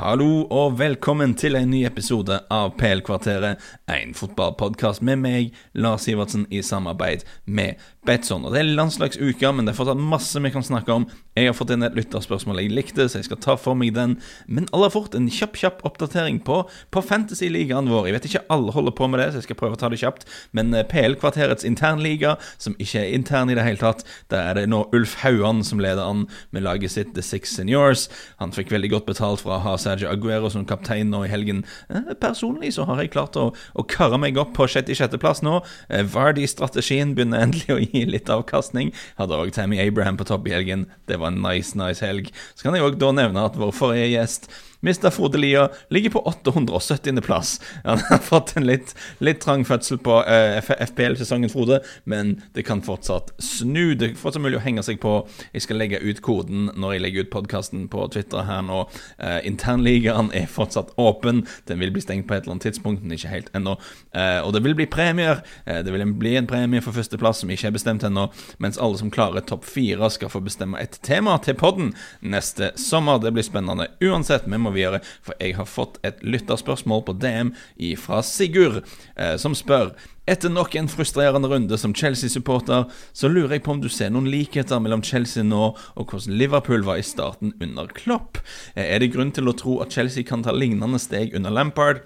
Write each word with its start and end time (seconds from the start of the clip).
Hallo 0.00 0.46
og 0.48 0.78
velkommen 0.78 1.34
til 1.36 1.58
en 1.58 1.68
ny 1.68 1.82
episode 1.84 2.38
av 2.48 2.70
PL-kvarteret, 2.80 3.60
en 3.92 4.14
fotballpodkast 4.16 5.04
med 5.04 5.20
meg, 5.20 5.50
Lars 5.76 6.06
Sivertsen, 6.08 6.46
i 6.48 6.62
samarbeid 6.64 7.26
med 7.44 7.76
Betson. 8.08 8.46
Og 8.48 8.54
Det 8.54 8.62
er 8.62 8.70
landslagsuke, 8.78 9.50
men 9.52 9.66
det 9.66 9.74
er 9.74 9.76
fortsatt 9.76 10.00
masse 10.00 10.40
vi 10.40 10.52
kan 10.54 10.64
snakke 10.64 10.94
om. 10.94 11.04
Jeg 11.36 11.50
har 11.50 11.56
fått 11.58 11.74
inn 11.74 11.84
et 11.84 11.98
lytterspørsmål 11.98 12.62
jeg 12.62 12.72
likte, 12.72 13.04
så 13.04 13.20
jeg 13.20 13.26
skal 13.28 13.40
ta 13.44 13.56
for 13.60 13.76
meg 13.76 13.92
den. 13.92 14.14
Men 14.48 14.70
aller 14.72 14.88
fort 14.94 15.12
en 15.14 15.28
kjapp 15.28 15.58
kjapp 15.60 15.84
oppdatering 15.84 16.40
på, 16.46 16.62
på 16.88 17.02
Fantasy-ligaen 17.04 17.92
vår. 17.92 18.08
Jeg 18.08 18.16
vet 18.16 18.30
ikke 18.30 18.42
alle 18.56 18.72
holder 18.72 18.96
på 18.96 19.10
med 19.12 19.20
det, 19.20 19.28
så 19.34 19.42
jeg 19.42 19.50
skal 19.50 19.60
prøve 19.60 19.76
å 19.76 19.82
ta 19.82 19.92
det 19.92 20.00
kjapt. 20.00 20.24
Men 20.56 20.72
eh, 20.72 20.86
PL-kvarterets 20.88 21.68
internliga, 21.68 22.38
som 22.56 22.78
ikke 22.80 23.04
er 23.04 23.12
intern 23.18 23.52
i 23.52 23.58
det 23.58 23.68
hele 23.68 23.82
tatt, 23.84 24.06
der 24.32 24.48
er 24.48 24.62
det 24.62 24.66
nå 24.72 24.86
Ulf 24.96 25.18
Hauan 25.20 25.60
som 25.66 25.84
leder 25.84 26.08
an 26.08 26.24
med 26.56 26.64
laget 26.64 26.96
sitt 26.96 27.12
The 27.12 27.26
Six 27.26 27.52
Seniors. 27.52 28.08
Han 28.40 28.56
fikk 28.56 28.72
veldig 28.72 28.94
godt 28.96 29.12
betalt 29.12 29.44
fra 29.44 29.58
å 29.58 29.64
ha 29.68 29.76
Sergio 29.90 30.10
Aguero 30.12 30.50
som 30.52 30.66
kaptein 30.68 31.10
nå 31.10 31.24
i 31.26 31.30
helgen. 31.32 31.64
Eh, 31.90 32.12
personlig 32.20 32.74
så 32.76 32.86
har 32.88 33.02
jeg 33.02 33.12
klart 33.14 33.38
å, 33.40 33.50
å 33.50 33.86
karre 33.90 34.20
meg 34.22 34.38
opp 34.40 34.54
på 34.58 34.68
sjette-sjetteplass 34.70 35.42
nå. 35.46 35.60
Eh, 35.90 36.06
Vardy-strategien 36.06 37.16
begynner 37.16 37.44
endelig 37.46 37.74
å 37.74 37.80
gi 37.82 38.06
litt 38.08 38.30
avkastning. 38.30 38.94
Hadde 39.18 39.38
òg 39.38 39.54
Tammy 39.56 39.80
Abraham 39.82 40.20
på 40.20 40.28
topp 40.30 40.48
i 40.50 40.54
helgen. 40.54 40.86
Det 41.10 41.18
var 41.20 41.34
en 41.34 41.42
nice, 41.44 41.76
nice 41.78 42.04
helg. 42.04 42.30
Så 42.54 42.66
kan 42.66 42.78
jeg 42.78 42.86
òg 42.86 43.00
da 43.02 43.12
nevne 43.16 43.46
at 43.50 43.58
vår 43.58 43.74
forrige 43.76 44.12
gjest 44.14 44.50
Mr. 44.80 45.10
Frode 45.10 45.38
Lia 45.38 45.68
ligger 45.88 46.10
på 46.10 46.22
870.-plass. 46.22 47.60
Han 47.84 47.98
har 47.98 48.18
fått 48.18 48.56
en 48.56 48.66
litt, 48.66 48.94
litt 49.18 49.40
trang 49.44 49.64
fødsel 49.68 50.00
på 50.00 50.20
uh, 50.24 50.60
FPL-sesongen, 50.60 51.50
Frode, 51.52 51.80
men 52.04 52.38
det 52.56 52.64
kan 52.68 52.82
fortsatt 52.84 53.34
snu. 53.42 53.94
Det 53.94 54.10
er 54.10 54.16
fortsatt 54.20 54.42
mulig 54.44 54.60
å 54.60 54.64
henge 54.64 54.84
seg 54.86 55.00
på. 55.02 55.18
Jeg 55.52 55.66
skal 55.66 55.80
legge 55.80 56.00
ut 56.00 56.22
koden 56.24 56.70
når 56.80 56.96
jeg 56.96 57.04
legger 57.04 57.26
ut 57.26 57.32
podkasten 57.34 57.86
på 57.92 58.06
Twitter 58.14 58.46
her 58.48 58.64
nå. 58.64 58.86
Uh, 59.20 59.38
internligaen 59.48 60.32
er 60.36 60.48
fortsatt 60.50 60.94
åpen. 61.00 61.44
Den 61.68 61.82
vil 61.82 61.92
bli 61.92 62.04
stengt 62.04 62.28
på 62.28 62.36
et 62.36 62.44
eller 62.44 62.56
annet 62.56 62.70
tidspunkt, 62.70 63.04
men 63.04 63.18
ikke 63.18 63.34
helt 63.34 63.52
ennå. 63.56 63.76
Uh, 64.16 64.40
og 64.46 64.54
det 64.56 64.64
vil 64.64 64.78
bli 64.78 64.88
premier. 64.90 65.44
Det 65.66 65.92
vil 65.92 66.06
bli 66.16 66.34
en 66.38 66.48
premie 66.48 66.82
for 66.84 66.96
førsteplass 66.96 67.42
som 67.42 67.52
ikke 67.52 67.68
er 67.68 67.74
bestemt 67.74 68.04
ennå, 68.06 68.26
mens 68.62 68.78
alle 68.80 68.98
som 68.98 69.12
klarer 69.12 69.44
topp 69.46 69.66
fire, 69.68 70.08
skal 70.10 70.32
få 70.32 70.40
bestemme 70.44 70.80
et 70.80 70.96
tema 71.06 71.36
til 71.44 71.56
podden 71.58 71.92
neste 72.20 72.72
sommer. 72.80 73.20
Det 73.22 73.32
blir 73.36 73.46
spennende 73.46 73.90
uansett. 74.04 74.48
Vi 74.48 74.58
må 74.58 74.69
videre, 74.76 75.02
for 75.26 75.36
jeg 75.40 75.56
har 75.58 75.68
fått 75.68 75.98
et 76.06 76.22
lytterspørsmål 76.22 77.04
på 77.06 77.16
DM 77.20 77.52
fra 78.00 78.22
Sigurd, 78.26 78.82
eh, 79.16 79.36
som 79.40 79.56
spør 79.56 79.94
etter 80.30 80.52
nok 80.52 80.76
en 80.78 80.88
frustrerende 80.88 81.48
runde 81.50 81.78
som 81.80 81.94
Chelsea-supporter, 81.96 82.84
så 83.12 83.28
lurer 83.28 83.56
jeg 83.56 83.64
på 83.66 83.72
om 83.74 83.80
du 83.82 83.88
ser 83.90 84.12
noen 84.14 84.28
likheter 84.30 84.78
mellom 84.82 85.02
Chelsea 85.02 85.42
nå 85.42 85.72
og 85.72 86.12
hvordan 86.12 86.36
Liverpool 86.38 86.84
var 86.86 87.00
i 87.00 87.06
starten 87.06 87.54
under 87.58 87.90
Klopp. 87.96 88.38
Eh, 88.76 88.84
er 88.84 89.02
det 89.02 89.10
grunn 89.16 89.32
til 89.34 89.50
å 89.50 89.56
tro 89.56 89.80
at 89.82 89.96
Chelsea 89.96 90.26
kan 90.26 90.44
ta 90.46 90.54
lignende 90.54 91.00
steg 91.02 91.34
under 91.34 91.50
Lampard? 91.50 92.04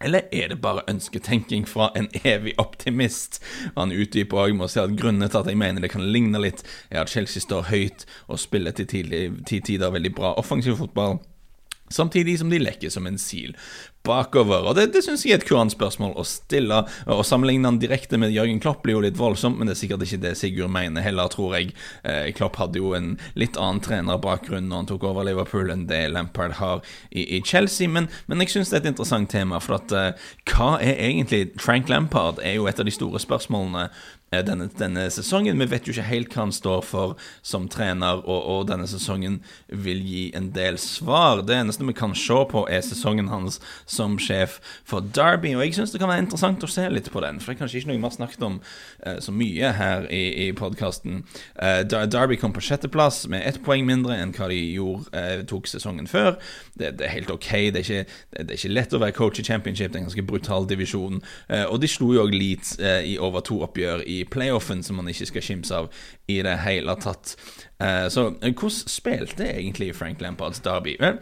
Eller 0.00 0.28
er 0.30 0.52
det 0.52 0.60
bare 0.62 0.84
ønsketenking 0.90 1.64
fra 1.66 1.88
en 1.98 2.06
evig 2.20 2.54
optimist? 2.58 3.40
Han 3.76 3.94
utdyper 3.94 4.44
òg 4.44 4.54
med 4.54 4.68
å 4.68 4.70
si 4.70 4.82
at 4.82 4.94
grunnene 4.98 5.30
til 5.30 5.40
at 5.40 5.50
jeg 5.50 5.58
mener 5.58 5.82
det 5.82 5.90
kan 5.94 6.06
ligne 6.06 6.38
litt, 6.42 6.62
er 6.90 7.02
at 7.02 7.10
Chelsea 7.10 7.42
står 7.42 7.70
høyt 7.72 8.06
og 8.28 8.38
spiller 8.38 8.76
til 8.76 8.86
tidlig, 8.92 9.24
tider 9.48 9.94
veldig 9.94 10.14
bra 10.14 10.36
offensiv 10.38 10.78
fotball. 10.78 11.18
Samtidig 11.90 12.38
som 12.40 12.50
de 12.50 12.60
lekker 12.62 12.92
som 12.92 13.06
en 13.08 13.18
sil 13.20 13.56
bakover. 14.08 14.68
Og 14.68 14.76
Det, 14.76 14.88
det 14.94 15.02
syns 15.04 15.24
jeg 15.26 15.36
er 15.36 15.42
et 15.42 15.46
kurant 15.48 15.72
spørsmål 15.72 16.14
å 16.18 16.24
stille. 16.26 16.80
Å 17.10 17.24
sammenligne 17.26 17.68
han 17.68 17.80
direkte 17.82 18.18
med 18.20 18.32
Jørgen 18.32 18.60
Klopp 18.62 18.82
blir 18.84 18.96
jo 18.96 19.02
litt 19.04 19.18
voldsomt, 19.18 19.58
men 19.58 19.68
det 19.68 19.76
er 19.76 19.80
sikkert 19.82 20.06
ikke 20.06 20.20
det 20.22 20.34
Sigurd 20.38 20.72
mener 20.72 21.04
heller, 21.04 21.30
tror 21.32 21.56
jeg. 21.58 21.74
Eh, 22.08 22.30
Klopp 22.36 22.58
hadde 22.60 22.80
jo 22.80 22.94
en 22.96 23.16
litt 23.38 23.58
annen 23.60 23.82
trenerbakgrunn 23.84 24.68
når 24.70 24.82
han 24.82 24.90
tok 24.92 25.08
over 25.10 25.28
Liverpool 25.28 25.72
enn 25.74 25.86
det 25.90 26.04
Lampard 26.14 26.56
har 26.62 26.82
i, 27.10 27.26
i 27.36 27.42
Chelsea, 27.44 27.90
men, 27.90 28.08
men 28.26 28.44
jeg 28.44 28.56
syns 28.56 28.72
det 28.72 28.78
er 28.78 28.84
et 28.86 28.92
interessant 28.94 29.30
tema. 29.32 29.60
For 29.64 29.78
at 29.80 29.94
eh, 29.94 30.28
hva 30.52 30.76
er 30.80 31.02
egentlig 31.10 31.48
Frank 31.60 31.92
Lampard? 31.92 32.40
er 32.44 32.58
jo 32.58 32.68
et 32.70 32.78
av 32.80 32.86
de 32.86 32.92
store 32.94 33.18
spørsmålene 33.20 33.88
denne, 34.30 34.68
denne, 34.78 35.08
sesongen. 35.10 35.58
Vi 35.58 35.66
vet 35.70 35.86
jo 35.88 35.94
ikke 35.94 36.08
helt 36.08 36.34
hva 36.34 36.44
han 36.44 36.52
står 36.52 36.82
for 36.84 37.14
som 37.46 37.68
trener, 37.72 38.20
og, 38.20 38.38
og, 38.38 38.66
denne 38.68 38.88
sesongen 38.90 39.38
vil 39.68 40.02
gi 40.04 40.24
en 40.36 40.50
del 40.56 40.76
svar. 40.80 41.42
Det 41.48 41.56
eneste 41.56 41.86
vi 41.88 41.96
kan 41.96 42.14
se 42.18 42.36
på, 42.50 42.64
er 42.68 42.84
sesongen 42.84 43.30
hans 43.32 43.58
som 43.88 44.18
sjef 44.20 44.58
for 44.88 45.00
Derby, 45.00 45.54
og 45.56 45.64
jeg 45.64 45.78
syns 45.78 45.94
det 45.94 46.02
kan 46.02 46.12
være 46.12 46.26
interessant 46.26 46.64
å 46.64 46.70
se 46.70 46.84
litt 46.92 47.08
på 47.12 47.22
den, 47.24 47.40
for 47.40 47.52
det 47.52 47.58
er 47.58 47.62
kanskje 47.62 47.80
ikke 47.80 47.92
noe 47.92 48.00
vi 48.00 48.08
har 48.08 48.16
snakket 48.18 48.44
om 48.44 48.58
uh, 48.60 49.16
så 49.24 49.34
mye 49.34 49.72
her 49.78 50.08
i, 50.12 50.22
i 50.44 50.46
podkasten. 50.56 51.22
Eh, 51.62 51.80
Derby 51.88 52.36
kom 52.40 52.52
på 52.52 52.62
sjetteplass 52.64 53.22
med 53.30 53.46
ett 53.48 53.60
poeng 53.64 53.86
mindre 53.88 54.16
enn 54.18 54.34
hva 54.36 54.50
de 54.52 54.58
gjorde, 54.60 55.08
uh, 55.16 55.44
tok 55.48 55.70
sesongen 55.70 56.08
før. 56.10 56.36
Det, 56.74 56.98
det, 57.00 57.08
er 57.08 57.14
helt 57.16 57.32
ok, 57.32 57.48
det 57.72 57.80
er, 57.80 57.86
ikke, 57.86 58.18
det, 58.36 58.44
er, 58.44 58.56
ikke, 58.58 58.74
lett 58.74 58.94
å 58.94 59.02
være 59.02 59.16
coach 59.16 59.40
i 59.40 59.46
championship, 59.46 59.92
det 59.92 59.98
er 59.98 60.04
en 60.04 60.10
ganske 60.10 60.26
brutal 60.28 60.68
divisjon, 60.68 61.22
og 61.48 61.78
de 61.80 61.88
slo 61.90 62.10
jo 62.14 62.22
òg 62.26 62.34
Leeds 62.34 62.76
i 62.78 63.16
over 63.22 63.42
to 63.44 63.58
oppgjør 63.64 64.02
i 64.06 64.17
playoffen 64.24 64.82
som 64.82 64.96
man 64.96 65.08
ikke 65.08 65.28
skal 65.30 65.44
kimse 65.44 65.82
av 65.82 65.90
i 66.28 66.40
det 66.42 66.56
hele 66.64 66.96
tatt. 67.02 67.36
Uh, 67.78 68.08
så 68.10 68.30
hvordan 68.40 68.80
spilte 68.90 69.46
egentlig 69.52 69.94
Frank 69.96 70.20
Lampards 70.24 70.60
Derby? 70.64 70.96
Vel, 71.00 71.20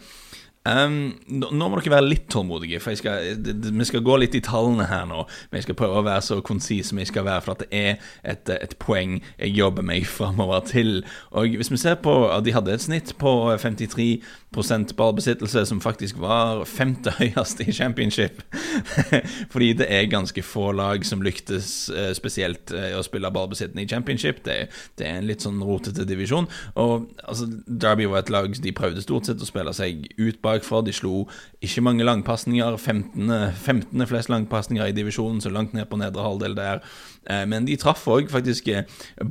Um, 0.67 1.15
nå 1.31 1.69
må 1.69 1.79
dere 1.79 1.93
være 1.93 2.09
litt 2.09 2.25
tålmodige, 2.33 2.81
for 2.83 2.97
skal, 2.99 3.37
vi 3.39 3.87
skal 3.87 4.03
gå 4.03 4.17
litt 4.19 4.35
i 4.35 4.43
tallene 4.43 4.89
her 4.91 5.05
nå. 5.07 5.23
Men 5.51 5.61
jeg 5.61 5.69
skal 5.69 5.79
prøve 5.79 6.01
å 6.01 6.07
være 6.07 6.25
så 6.27 6.41
konsis 6.47 6.91
som 6.91 6.99
jeg 6.99 7.11
skal 7.13 7.27
være, 7.29 7.45
for 7.45 7.55
at 7.55 7.63
det 7.63 7.69
er 7.71 8.09
et, 8.27 8.51
et 8.51 8.75
poeng 8.83 9.21
jeg 9.37 9.55
jobber 9.55 9.87
meg 9.87 10.09
framover 10.11 10.65
til. 10.67 11.05
Og 11.31 11.55
Hvis 11.61 11.71
vi 11.71 11.81
ser 11.81 12.01
på 12.03 12.17
at 12.33 12.47
de 12.47 12.55
hadde 12.57 12.75
et 12.75 12.83
snitt 12.83 13.15
på 13.21 13.37
53% 13.63 14.97
ballbesittelse, 14.99 15.67
som 15.71 15.83
faktisk 15.85 16.19
var 16.23 16.65
femte 16.67 17.15
høyest 17.21 17.63
i 17.63 17.71
championship. 17.73 18.43
Fordi 19.53 19.73
det 19.81 19.87
er 19.93 20.11
ganske 20.11 20.43
få 20.45 20.71
lag 20.77 21.05
som 21.07 21.23
lyktes 21.25 21.89
eh, 21.91 22.13
spesielt 22.17 22.73
eh, 22.75 22.95
å 22.97 23.05
spille 23.07 23.31
ballbesittende 23.33 23.85
i 23.85 23.91
championship. 23.91 24.43
Det, 24.47 24.59
det, 24.99 25.07
er 25.07 25.21
en 25.21 25.29
litt 25.29 25.45
sånn 25.45 25.63
rotete 25.65 26.07
divisjon. 26.09 26.49
Og 26.83 27.09
altså, 27.25 27.49
Derby 27.67 28.09
var 28.11 28.25
et 28.25 28.33
lag 28.35 28.51
de 28.63 28.75
prøvde 28.77 29.05
stort 29.05 29.29
sett 29.29 29.43
å 29.43 29.49
spille 29.49 29.75
seg 29.77 30.07
ut 30.19 30.41
bakfra. 30.45 30.83
De 30.87 30.95
slo 30.97 31.25
ikke 31.65 31.85
mange 31.87 32.07
langpasninger. 32.07 32.79
15. 32.79 33.35
15. 33.67 34.07
flest 34.09 34.33
langpasninger 34.33 34.91
i 34.91 34.97
divisjonen, 34.97 35.43
så 35.43 35.53
langt 35.53 35.77
ned 35.77 35.89
på 35.91 36.01
nedre 36.01 36.25
halvdel 36.27 36.57
der. 36.59 36.83
Eh, 37.31 37.45
men 37.49 37.67
de 37.69 37.77
traff 37.81 38.05
òg 38.11 38.31
faktisk 38.33 38.69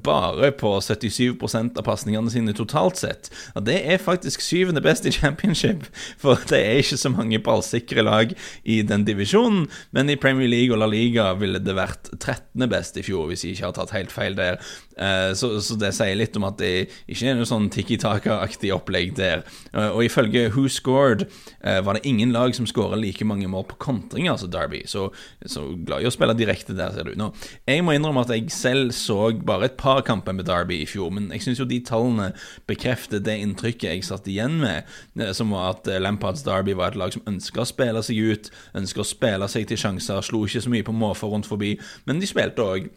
bare 0.06 0.52
på 0.60 0.72
77% 0.84 1.80
av 1.80 1.88
pasningene 1.88 2.32
sine 2.32 2.56
totalt 2.58 3.00
sett. 3.02 3.32
Og 3.56 3.66
det 3.68 3.80
er 3.84 4.02
faktisk 4.02 4.44
syvende 4.44 4.84
best 4.86 5.08
i 5.08 5.14
championship, 5.16 5.88
for 6.22 6.40
det 6.50 6.62
er 6.62 6.82
ikke 6.82 7.00
så 7.02 7.12
mange 7.14 7.42
ballsikre 7.44 8.06
lag 8.06 8.36
i 8.64 8.82
den 8.88 9.06
divisjonen. 9.08 9.68
Men 9.96 10.12
i 10.12 10.20
Premier 10.20 10.50
League 10.52 10.74
og 10.74 10.82
La 10.82 10.90
Liga 10.92 11.32
ville 11.40 11.62
det 11.64 11.78
vært 11.78 12.12
13. 12.20 12.68
best 12.72 12.98
i 13.00 13.06
fjor, 13.06 13.30
hvis 13.30 13.46
jeg 13.46 13.56
ikke 13.56 13.70
har 13.70 13.78
tatt 13.80 13.96
helt 13.96 14.14
feil 14.14 14.38
der. 14.38 14.60
Eh, 14.98 15.32
så, 15.36 15.56
så 15.62 15.76
det 15.80 15.92
sier 15.96 16.16
litt 16.18 16.36
om 16.40 16.48
at 16.48 16.60
det 16.62 16.88
ikke 17.12 17.32
er 17.32 17.38
noe 17.38 17.48
sånn 17.50 17.68
tikki-taka-aktig 17.74 18.72
opplegg 18.76 19.16
der. 19.18 19.44
Eh, 19.74 19.90
og 19.90 20.06
ifølge 20.08 20.48
Who 20.54 20.68
Scored 20.72 21.26
eh, 21.26 21.82
var 21.86 21.98
det 21.98 22.06
ingen 22.08 22.34
lag 22.36 22.56
som 22.56 22.68
skåra 22.70 23.00
like 23.00 23.28
mange 23.28 23.50
mål 23.52 23.68
på 23.72 23.80
kontring, 23.88 24.30
altså 24.32 24.50
Derby. 24.52 24.84
Så, 24.90 25.10
så 25.46 25.68
glad 25.76 26.04
i 26.04 26.10
å 26.10 26.14
spille 26.14 26.38
direkte 26.38 26.76
der, 26.78 26.94
ser 26.96 27.10
du. 27.10 27.16
Nå, 27.20 27.32
jeg 27.68 27.85
må 27.86 27.96
innrømme 27.96 28.26
at 28.26 28.34
jeg 28.34 28.50
selv 28.54 28.92
så 28.96 29.32
bare 29.46 29.70
et 29.70 29.78
par 29.80 30.04
kamper 30.06 30.36
med 30.36 30.50
Derby 30.50 30.82
i 30.82 30.90
fjor, 30.90 31.14
men 31.14 31.32
jeg 31.34 31.46
syns 31.46 31.62
jo 31.62 31.70
de 31.70 31.82
tallene 31.86 32.32
bekrefter 32.70 33.24
det 33.24 33.40
inntrykket 33.44 33.92
jeg 33.92 34.08
satt 34.08 34.28
igjen 34.32 34.60
med 34.62 34.86
Eh, 35.20 35.32
som 35.34 35.52
var 35.52 35.70
at 35.76 35.88
eh, 35.88 36.02
Lampards 36.02 36.44
Derby 36.44 36.74
var 36.74 36.92
et 36.92 37.00
lag 37.00 37.14
som 37.14 37.24
ønska 37.28 37.64
å 37.64 37.70
spille 37.70 38.04
seg 38.04 38.20
ut, 38.20 38.52
ønska 38.76 39.02
å 39.02 39.08
spille 39.08 39.48
seg 39.52 39.68
til 39.70 39.80
sjanser, 39.80 40.22
slo 40.26 40.46
ikke 40.46 40.64
så 40.66 40.74
mye 40.74 40.86
på 40.86 40.96
måfå 40.96 41.30
rundt 41.32 41.50
forbi, 41.50 41.76
men 42.06 42.22
de 42.22 42.30
spilte 42.30 42.66
òg 42.66 42.90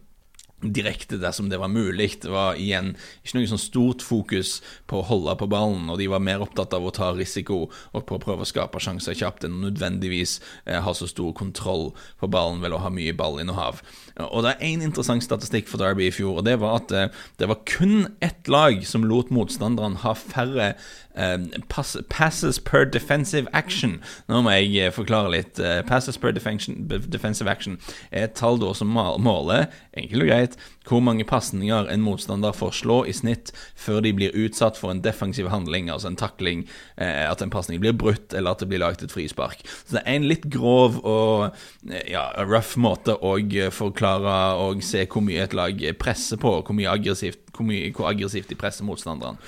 direkte 0.63 1.19
dersom 1.23 1.49
det 1.49 1.61
var 1.61 1.71
mulig. 1.71 2.11
Det 2.23 2.31
var 2.33 2.59
igjen 2.59 2.95
ikke 3.23 3.39
noe 3.39 3.51
sånn 3.53 3.63
stort 3.63 4.03
fokus 4.05 4.59
på 4.91 5.01
å 5.01 5.07
holde 5.07 5.37
på 5.39 5.49
ballen, 5.51 5.87
og 5.93 6.01
de 6.01 6.09
var 6.11 6.23
mer 6.25 6.43
opptatt 6.43 6.75
av 6.75 6.87
å 6.87 6.95
ta 6.95 7.13
risiko 7.15 7.67
og 7.69 8.07
på 8.09 8.19
å 8.19 8.23
prøve 8.23 8.47
å 8.47 8.49
skape 8.49 8.83
sjanser 8.83 9.17
kjapt 9.19 9.47
enn 9.47 9.61
nødvendigvis 9.63 10.39
eh, 10.67 10.81
ha 10.83 10.95
så 10.95 11.09
stor 11.11 11.33
kontroll 11.39 11.93
på 12.19 12.31
ballen 12.33 12.63
ved 12.65 12.75
å 12.75 12.83
ha 12.83 12.93
mye 12.93 13.15
ballinnehav. 13.17 13.83
Og 14.29 14.43
det 14.43 14.57
er 14.57 14.65
én 14.73 14.83
interessant 14.83 15.23
statistikk 15.23 15.71
for 15.71 15.81
Derby 15.83 16.09
i 16.09 16.15
fjor, 16.15 16.41
og 16.41 16.49
det 16.49 16.59
var 16.63 16.81
at 16.81 16.95
eh, 16.95 17.13
det 17.39 17.51
var 17.51 17.63
kun 17.69 18.09
ett 18.25 18.51
lag 18.51 18.83
som 18.87 19.07
lot 19.07 19.31
motstanderen 19.35 20.01
ha 20.03 20.15
færre 20.19 20.73
eh, 21.19 21.39
pass, 21.69 21.97
passes 22.09 22.59
per 22.59 22.85
defensive 22.85 23.49
action. 23.53 23.99
Nå 24.29 24.43
må 24.43 24.55
jeg 24.57 24.75
eh, 24.79 24.95
forklare 24.95 25.33
litt. 25.35 25.59
Eh, 25.63 25.81
passes 25.87 26.19
per 26.19 26.35
defensive 26.35 27.51
action 27.51 27.79
er 28.11 28.29
et 28.29 28.37
tall 28.39 28.61
da 28.63 28.73
som 28.77 28.91
måler, 28.95 29.69
enkelt 29.99 30.25
og 30.25 30.31
greit, 30.31 30.48
vet 30.49 30.59
hvor 30.89 31.03
mange 31.05 31.27
pasninger 31.29 31.89
en 31.93 32.05
motstander 32.05 32.55
får 32.57 32.79
slå 32.81 32.99
i 33.09 33.15
snitt 33.17 33.53
før 33.77 34.01
de 34.05 34.15
blir 34.17 34.37
utsatt 34.37 34.79
for 34.81 34.93
en 34.93 35.03
defensiv 35.05 35.51
handling, 35.53 35.91
altså 35.93 36.11
en 36.13 36.19
takling, 36.19 36.65
eh, 36.97 37.25
at 37.29 37.43
en 37.45 37.53
pasning 37.53 37.83
blir 37.83 37.97
brutt, 37.97 38.33
eller 38.33 38.55
at 38.55 38.65
det 38.65 38.71
blir 38.71 38.83
laget 38.83 39.05
et 39.05 39.13
frispark. 39.13 39.65
Så 39.85 39.99
det 39.99 40.05
er 40.05 40.17
en 40.17 40.29
litt 40.29 40.49
grov 40.53 41.01
og 41.05 41.59
eh, 41.91 42.09
ja, 42.15 42.31
rough 42.45 42.79
måte 42.81 43.19
å 43.19 43.37
forklare 43.75 44.39
og 44.63 44.83
se 44.87 45.05
hvor 45.07 45.25
mye 45.25 45.45
et 45.45 45.57
lag 45.57 45.85
presser 46.01 46.41
på, 46.41 46.59
hvor 46.63 46.77
mye 46.77 46.91
aggressivt 46.91 47.48
hvor, 47.59 47.67
mye, 47.69 47.91
hvor 47.97 48.09
aggressivt 48.11 48.51
de 48.51 48.57
presser 48.59 48.87
motstanderen. 48.87 49.39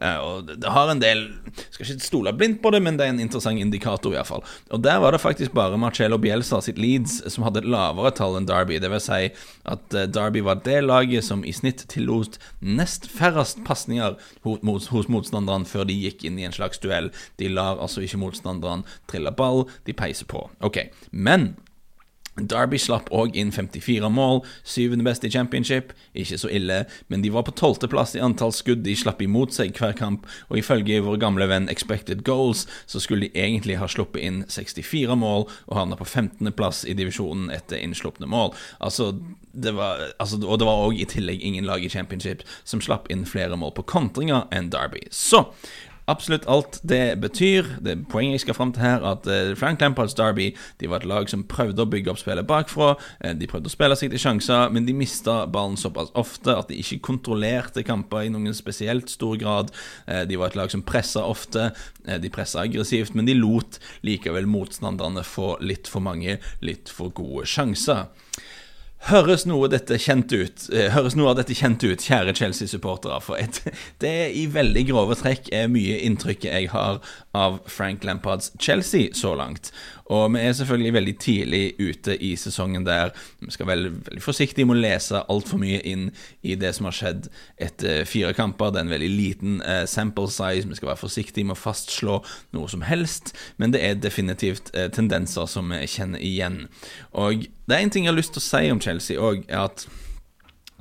Uh, 0.00 0.18
og 0.20 0.50
det 0.50 0.72
har 0.74 0.90
en 0.90 1.02
del 1.02 1.24
Skal 1.70 1.86
ikke 1.86 2.04
stole 2.04 2.32
blindt 2.36 2.60
på 2.62 2.72
det, 2.74 2.80
men 2.82 2.98
det 2.98 3.06
er 3.06 3.14
en 3.14 3.22
interessant 3.22 3.60
indikator, 3.60 4.14
iallfall. 4.14 4.44
Og 4.74 4.82
der 4.84 5.00
var 5.02 5.14
det 5.14 5.22
faktisk 5.22 5.54
bare 5.56 5.78
Marcello 5.80 6.18
Bielsa 6.20 6.60
sitt 6.64 6.80
Leeds 6.80 7.20
som 7.32 7.46
hadde 7.46 7.62
et 7.62 7.70
lavere 7.70 8.12
tall 8.14 8.38
enn 8.38 8.48
Derby. 8.48 8.80
Det 8.82 8.90
vil 8.92 9.02
si 9.02 9.20
at 9.74 9.96
uh, 9.96 10.06
Derby 10.10 10.44
var 10.46 10.62
det 10.66 10.80
laget 10.84 11.26
som 11.26 11.44
i 11.46 11.54
snitt 11.54 11.86
tillot 11.92 12.38
nest 12.60 13.08
færrest 13.10 13.62
pasninger 13.66 14.18
hos 14.44 15.08
motstanderen 15.12 15.66
før 15.68 15.86
de 15.88 15.96
gikk 15.96 16.26
inn 16.26 16.40
i 16.40 16.48
en 16.48 16.56
slags 16.56 16.82
duell. 16.82 17.12
De 17.40 17.50
lar 17.52 17.80
altså 17.82 18.04
ikke 18.04 18.20
motstanderen 18.22 18.84
trille 19.10 19.32
ball, 19.34 19.64
de 19.86 19.96
peiser 19.96 20.28
på. 20.30 20.48
Ok, 20.64 20.86
men 21.10 21.54
Derby 22.34 22.78
slapp 22.82 23.10
òg 23.14 23.36
inn 23.38 23.52
54 23.54 24.08
mål, 24.10 24.42
syvende 24.66 25.06
best 25.06 25.24
i 25.24 25.30
championship. 25.30 25.92
Ikke 26.18 26.38
så 26.40 26.50
ille, 26.50 26.80
men 27.08 27.22
de 27.22 27.30
var 27.34 27.46
på 27.46 27.54
tolvteplass 27.54 28.16
i 28.16 28.22
antall 28.24 28.52
skudd 28.54 28.82
de 28.86 28.96
slapp 28.98 29.22
imot 29.22 29.54
seg 29.54 29.74
hver 29.78 29.94
kamp, 29.98 30.26
og 30.50 30.58
ifølge 30.58 31.02
vår 31.04 31.20
gamle 31.22 31.48
venn 31.50 31.70
Expected 31.70 32.24
Goals 32.26 32.66
så 32.90 33.02
skulle 33.02 33.28
de 33.28 33.44
egentlig 33.46 33.78
ha 33.78 33.88
sluppet 33.90 34.22
inn 34.24 34.42
64 34.50 35.14
mål 35.20 35.46
og 35.46 35.78
havna 35.78 35.98
på 36.00 36.08
15.-plass 36.08 36.84
i 36.90 36.96
divisjonen 36.98 37.52
etter 37.54 37.78
innslupne 37.78 38.28
mål. 38.30 38.54
Altså, 38.82 39.12
det 39.54 39.76
var, 39.78 40.02
altså, 40.18 40.40
og 40.42 40.58
det 40.58 40.66
var 40.68 40.86
òg 40.88 40.98
i 40.98 41.08
tillegg 41.08 41.42
ingen 41.42 41.68
lag 41.68 41.84
i 41.84 41.92
championship 41.92 42.42
som 42.66 42.82
slapp 42.82 43.10
inn 43.14 43.26
flere 43.28 43.56
mål 43.58 43.76
på 43.78 43.86
kontringer 43.94 44.48
enn 44.54 44.72
Derby. 44.74 45.06
Så 45.14 45.46
absolutt 46.10 46.46
alt 46.50 46.80
det 46.82 47.16
betyr. 47.20 47.68
Det 47.84 47.96
Poenget 48.08 48.38
jeg 48.38 48.44
skal 48.44 48.56
fram 48.58 48.72
til 48.74 48.84
her, 48.84 49.04
at 49.06 49.26
uh, 49.26 49.56
Frank 49.56 49.80
Lampards 49.80 50.14
Derby 50.14 50.50
de 50.80 50.90
var 50.90 51.02
et 51.02 51.08
lag 51.08 51.28
som 51.30 51.44
prøvde 51.48 51.84
å 51.84 51.88
bygge 51.90 52.12
opp 52.12 52.20
spillet 52.20 52.46
bakfra. 52.48 52.94
Uh, 53.24 53.32
de 53.38 53.48
prøvde 53.50 53.70
å 53.70 53.74
spille 53.74 53.96
seg 53.98 54.12
til 54.12 54.22
sjanser, 54.22 54.72
men 54.74 54.88
de 54.88 54.96
mista 54.96 55.44
ballen 55.50 55.78
såpass 55.80 56.12
ofte 56.18 56.54
at 56.54 56.70
de 56.70 56.78
ikke 56.80 57.02
kontrollerte 57.08 57.84
kamper 57.86 58.26
i 58.26 58.32
noen 58.32 58.56
spesielt 58.56 59.12
stor 59.12 59.38
grad. 59.40 59.72
Uh, 60.08 60.22
de 60.28 60.38
var 60.40 60.52
et 60.52 60.58
lag 60.60 60.72
som 60.72 60.84
pressa 60.84 61.24
ofte. 61.24 61.70
de 62.04 62.28
pressa 62.28 62.60
aggressivt, 62.60 63.14
men 63.16 63.24
de 63.24 63.32
lot 63.32 63.78
likevel 64.04 64.44
motstanderne 64.44 65.22
få 65.24 65.54
litt 65.64 65.88
for 65.88 66.04
mange, 66.04 66.36
litt 66.60 66.92
for 66.92 67.14
gode 67.16 67.46
sjanser. 67.48 68.10
Høres 69.04 69.42
noe, 69.44 69.68
dette 69.68 69.98
kjent 70.00 70.32
ut, 70.32 70.62
eh, 70.72 70.88
høres 70.94 71.12
noe 71.18 71.34
av 71.34 71.36
dette 71.36 71.52
kjent 71.52 71.82
ut, 71.84 72.00
kjære 72.00 72.32
Chelsea-supportere? 72.38 73.18
For 73.20 73.36
et, 73.36 73.60
det 74.04 74.14
i 74.32 74.46
veldig 74.48 74.86
grove 74.88 75.18
trekk 75.20 75.50
er 75.52 75.68
mye 75.68 75.98
inntrykket 76.06 76.48
jeg 76.48 76.70
har 76.72 77.02
av 77.34 77.58
Frank 77.66 78.04
Lampards 78.04 78.52
Chelsea 78.58 79.10
så 79.14 79.34
langt. 79.34 79.72
Og 80.12 80.34
vi 80.34 80.42
er 80.44 80.52
selvfølgelig 80.52 80.92
veldig 80.94 81.14
tidlig 81.18 81.62
ute 81.80 82.14
i 82.22 82.34
sesongen 82.36 82.84
der 82.86 83.10
vi 83.40 83.50
skal 83.50 83.66
være 83.66 83.90
veldig 83.90 84.22
forsiktige 84.22 84.68
med 84.68 84.76
å 84.76 84.84
lese 84.84 85.22
altfor 85.32 85.58
mye 85.62 85.80
inn 85.88 86.10
i 86.44 86.54
det 86.60 86.74
som 86.76 86.86
har 86.88 86.96
skjedd 86.98 87.26
etter 87.56 88.04
fire 88.08 88.34
kamper. 88.36 88.70
Det 88.70 88.82
er 88.82 88.86
en 88.86 88.94
veldig 88.94 89.10
liten 89.10 89.58
uh, 89.64 89.82
sample 89.90 90.28
size. 90.30 90.68
Vi 90.68 90.78
skal 90.78 90.92
være 90.92 91.02
forsiktige 91.02 91.48
med 91.48 91.56
å 91.56 91.62
fastslå 91.64 92.20
noe 92.54 92.70
som 92.70 92.84
helst, 92.86 93.34
men 93.56 93.74
det 93.74 93.82
er 93.82 93.98
definitivt 93.98 94.70
uh, 94.76 94.86
tendenser 94.92 95.50
som 95.50 95.74
vi 95.74 95.82
kjenner 95.90 96.22
igjen. 96.22 96.66
Og 97.10 97.48
det 97.66 97.76
er 97.76 97.82
en 97.82 97.94
ting 97.94 98.06
jeg 98.06 98.12
har 98.12 98.20
lyst 98.20 98.36
til 98.36 98.44
å 98.44 98.48
si 98.50 98.64
om 98.70 98.82
Chelsea 98.84 99.18
òg, 99.18 99.46
er 99.48 99.66
at 99.66 99.88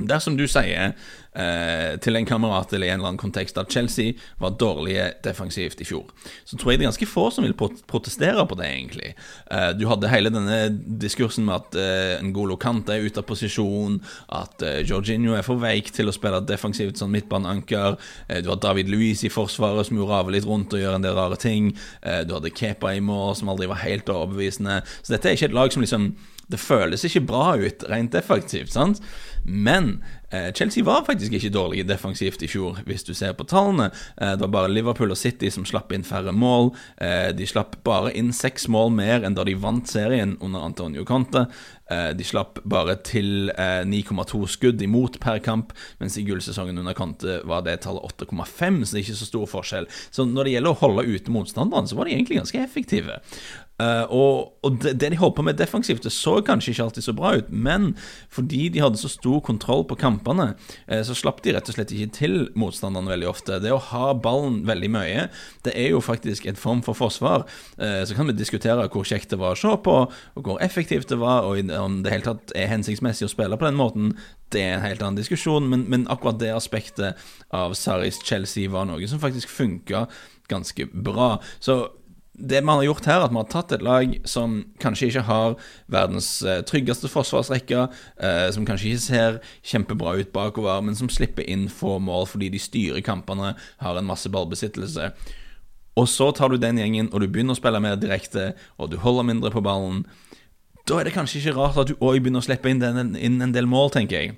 dersom 0.10 0.38
du 0.38 0.46
sier 0.50 0.94
eh, 1.34 1.96
til 2.04 2.18
en 2.18 2.28
kamerat 2.28 2.74
eller 2.74 2.88
i 2.88 2.92
en 2.94 3.00
eller 3.00 3.14
annen 3.14 3.22
kontekst 3.22 3.58
at 3.60 3.72
Chelsea 3.74 4.14
var 4.42 4.56
dårlige 4.60 5.10
defensivt 5.26 5.82
i 5.82 5.88
fjor, 5.88 6.10
så 6.46 6.58
tror 6.58 6.74
jeg 6.74 6.82
det 6.82 6.86
er 6.86 6.92
ganske 6.92 7.10
få 7.10 7.28
som 7.34 7.48
vil 7.48 7.56
protestere 7.58 8.46
på 8.50 8.58
det, 8.60 8.70
egentlig. 8.70 9.14
Eh, 9.52 9.70
du 9.78 9.86
hadde 9.90 10.12
hele 10.12 10.34
denne 10.34 10.60
diskursen 11.04 11.48
med 11.48 11.62
at 11.62 11.80
eh, 11.80 12.26
Ngolo 12.28 12.58
Kante 12.62 12.96
er 12.96 13.08
ute 13.08 13.24
av 13.24 13.28
posisjon, 13.30 14.00
at 14.34 14.66
eh, 14.66 14.82
Jorginho 14.88 15.38
er 15.38 15.46
for 15.46 15.62
veik 15.62 15.94
til 15.96 16.12
å 16.12 16.16
spille 16.16 16.44
defensivt 16.48 17.02
som 17.02 17.12
midtbaneanker, 17.14 17.98
eh, 18.28 18.44
du 18.44 18.52
har 18.54 18.62
David 18.64 18.92
Luiz 18.94 19.24
i 19.26 19.34
forsvaret 19.34 19.90
som 19.90 20.00
jo 20.00 20.10
raver 20.10 20.38
litt 20.38 20.48
rundt 20.50 20.76
og 20.76 20.84
gjør 20.84 21.00
en 21.00 21.08
del 21.08 21.18
rare 21.18 21.40
ting, 21.40 21.74
eh, 22.02 22.22
du 22.28 22.36
hadde 22.38 22.54
Kepa 22.54 22.94
i 22.94 23.04
mål 23.04 23.38
som 23.40 23.52
aldri 23.54 23.70
var 23.72 23.84
helt 23.84 24.10
overbevisende. 24.12 24.82
Så 25.02 25.16
dette 25.16 25.30
er 25.30 25.38
ikke 25.38 25.52
et 25.52 25.60
lag 25.60 25.74
som 25.74 25.84
liksom 25.84 26.14
det 26.52 26.60
føles 26.60 27.06
ikke 27.08 27.26
bra 27.28 27.54
ut 27.58 27.86
rent 27.90 28.14
defensivt, 28.16 28.74
sant? 28.74 29.02
Men 29.44 29.98
Eh, 30.34 30.54
Chelsea 30.54 30.84
var 30.84 31.04
faktisk 31.06 31.34
ikke 31.38 31.52
dårlige 31.54 31.86
defensivt 31.86 32.42
i 32.42 32.50
fjor, 32.50 32.80
hvis 32.88 33.06
du 33.06 33.14
ser 33.14 33.36
på 33.38 33.46
tallene. 33.46 33.92
Eh, 34.18 34.34
det 34.34 34.42
var 34.48 34.54
bare 34.56 34.72
Liverpool 34.72 35.14
og 35.14 35.20
City 35.20 35.52
som 35.54 35.66
slapp 35.66 35.94
inn 35.94 36.06
færre 36.08 36.34
mål. 36.34 36.72
Eh, 36.98 37.30
de 37.38 37.46
slapp 37.46 37.78
bare 37.86 38.14
inn 38.18 38.34
seks 38.34 38.66
mål 38.68 38.90
mer 38.98 39.28
enn 39.28 39.38
da 39.38 39.46
de 39.46 39.54
vant 39.54 39.86
serien 39.88 40.38
under 40.42 40.66
Antonio 40.66 41.06
Conte. 41.06 41.46
De 41.94 42.26
slapp 42.26 42.58
bare 42.66 42.96
til 43.06 43.52
9,2 43.86 44.48
skudd 44.50 44.82
imot 44.82 45.20
per 45.22 45.42
kamp, 45.44 45.74
mens 46.00 46.16
i 46.18 46.24
gullsesongen 46.26 46.80
under 46.80 46.96
Conte 46.98 47.42
var 47.46 47.62
det 47.68 47.76
tallet 47.84 48.02
8,5, 48.24 48.80
så 48.88 48.96
det 48.96 49.02
er 49.02 49.04
ikke 49.04 49.18
så 49.20 49.28
stor 49.28 49.50
forskjell. 49.52 49.90
Så 50.10 50.26
når 50.26 50.48
det 50.48 50.54
gjelder 50.56 50.74
å 50.74 50.80
holde 50.80 51.06
ute 51.12 51.36
motstanderne, 51.36 51.92
så 51.92 52.00
var 52.00 52.08
de 52.08 52.16
egentlig 52.16 52.40
ganske 52.40 52.64
effektive. 52.64 53.20
Uh, 53.82 54.06
og, 54.14 54.34
og 54.62 54.76
det, 54.84 54.92
det, 55.02 55.08
de 55.10 55.18
holdt 55.18 55.34
på 55.40 55.44
med 55.48 55.58
defensivt, 55.58 56.04
det 56.06 56.12
så 56.14 56.36
kanskje 56.46 56.76
ikke 56.76 56.84
alltid 56.86 57.06
så 57.08 57.16
bra 57.18 57.32
ut, 57.40 57.48
men 57.50 57.88
fordi 58.32 58.68
de 58.70 58.84
hadde 58.84 59.00
så 59.02 59.10
stor 59.10 59.40
kontroll 59.42 59.82
på 59.90 59.98
kampene, 59.98 60.52
uh, 60.92 61.00
så 61.02 61.16
slapp 61.18 61.42
de 61.42 61.56
rett 61.56 61.72
og 61.72 61.78
slett 61.78 61.94
ikke 61.96 62.14
til 62.14 62.36
motstanderne 62.60 63.10
veldig 63.10 63.32
ofte. 63.32 63.58
Det 63.64 63.74
å 63.74 63.82
ha 63.90 64.12
ballen 64.14 64.62
veldig 64.70 64.92
mye, 64.94 65.26
det 65.66 65.74
er 65.74 65.90
jo 65.96 66.04
faktisk 66.06 66.46
en 66.46 66.60
form 66.60 66.84
for 66.86 66.98
forsvar. 66.98 67.48
Uh, 67.82 68.04
så 68.06 68.14
kan 68.18 68.30
vi 68.30 68.38
diskutere 68.38 68.86
hvor 68.94 69.10
kjekt 69.10 69.34
det 69.34 69.42
var 69.42 69.58
å 69.58 69.62
se 69.64 69.74
på, 69.88 69.98
og 70.06 70.46
hvor 70.46 70.62
effektivt 70.62 71.10
det 71.10 71.18
var, 71.24 71.50
og 71.50 71.74
om 71.80 71.98
det 72.06 72.14
hele 72.14 72.30
tatt 72.30 72.54
er 72.54 72.70
hensiktsmessig 72.72 73.26
å 73.26 73.34
spille 73.34 73.58
på 73.58 73.68
den 73.68 73.80
måten. 73.82 74.14
Det 74.54 74.62
er 74.62 74.78
en 74.78 74.86
helt 74.86 75.02
annen 75.02 75.18
diskusjon, 75.18 75.66
men, 75.72 75.88
men 75.90 76.06
akkurat 76.14 76.38
det 76.38 76.54
aspektet 76.54 77.18
av 77.50 77.74
Saris 77.74 78.22
Chelsea 78.22 78.70
var 78.70 78.86
noe 78.86 79.10
som 79.10 79.22
faktisk 79.24 79.50
funka 79.50 80.06
ganske 80.52 80.86
bra. 80.94 81.40
Så 81.64 81.88
det 82.34 82.64
man 82.66 82.80
har 82.80 82.88
gjort 82.88 83.06
her, 83.06 83.22
at 83.22 83.34
man 83.34 83.44
har 83.44 83.52
tatt 83.52 83.72
et 83.76 83.84
lag 83.86 84.16
som 84.26 84.64
kanskje 84.82 85.12
ikke 85.12 85.26
har 85.28 85.54
verdens 85.94 86.30
eh, 86.42 86.64
tryggeste 86.66 87.10
forsvarsrekke, 87.12 87.86
eh, 88.18 88.48
som 88.56 88.66
kanskje 88.66 88.90
ikke 88.90 89.04
ser 89.04 89.38
kjempebra 89.62 90.16
ut 90.18 90.34
bakover, 90.34 90.82
men 90.82 90.98
som 90.98 91.12
slipper 91.14 91.46
inn 91.46 91.68
få 91.70 92.00
mål 92.02 92.26
fordi 92.32 92.50
de 92.56 92.62
styrer 92.62 93.06
kampene, 93.06 93.54
har 93.84 94.00
en 94.00 94.10
masse 94.10 94.30
ballbesittelse. 94.34 95.12
Og 95.94 96.10
så 96.10 96.32
tar 96.34 96.50
du 96.50 96.58
den 96.58 96.82
gjengen, 96.82 97.12
og 97.14 97.22
du 97.22 97.30
begynner 97.30 97.54
å 97.54 97.62
spille 97.62 97.82
mer 97.84 98.00
direkte, 98.02 98.54
og 98.82 98.90
du 98.90 98.98
holder 98.98 99.30
mindre 99.30 99.54
på 99.54 99.62
ballen. 99.62 100.02
Da 100.90 100.98
er 101.00 101.08
det 101.08 101.14
kanskje 101.14 101.40
ikke 101.40 101.58
rart 101.60 101.78
at 101.78 101.92
du 101.92 102.00
òg 102.00 102.18
begynner 102.18 102.42
å 102.42 102.48
slippe 102.48 102.72
inn, 102.72 102.82
den, 102.82 103.14
inn 103.14 103.38
en 103.46 103.54
del 103.54 103.70
mål, 103.70 103.94
tenker 103.94 104.18
jeg. 104.18 104.34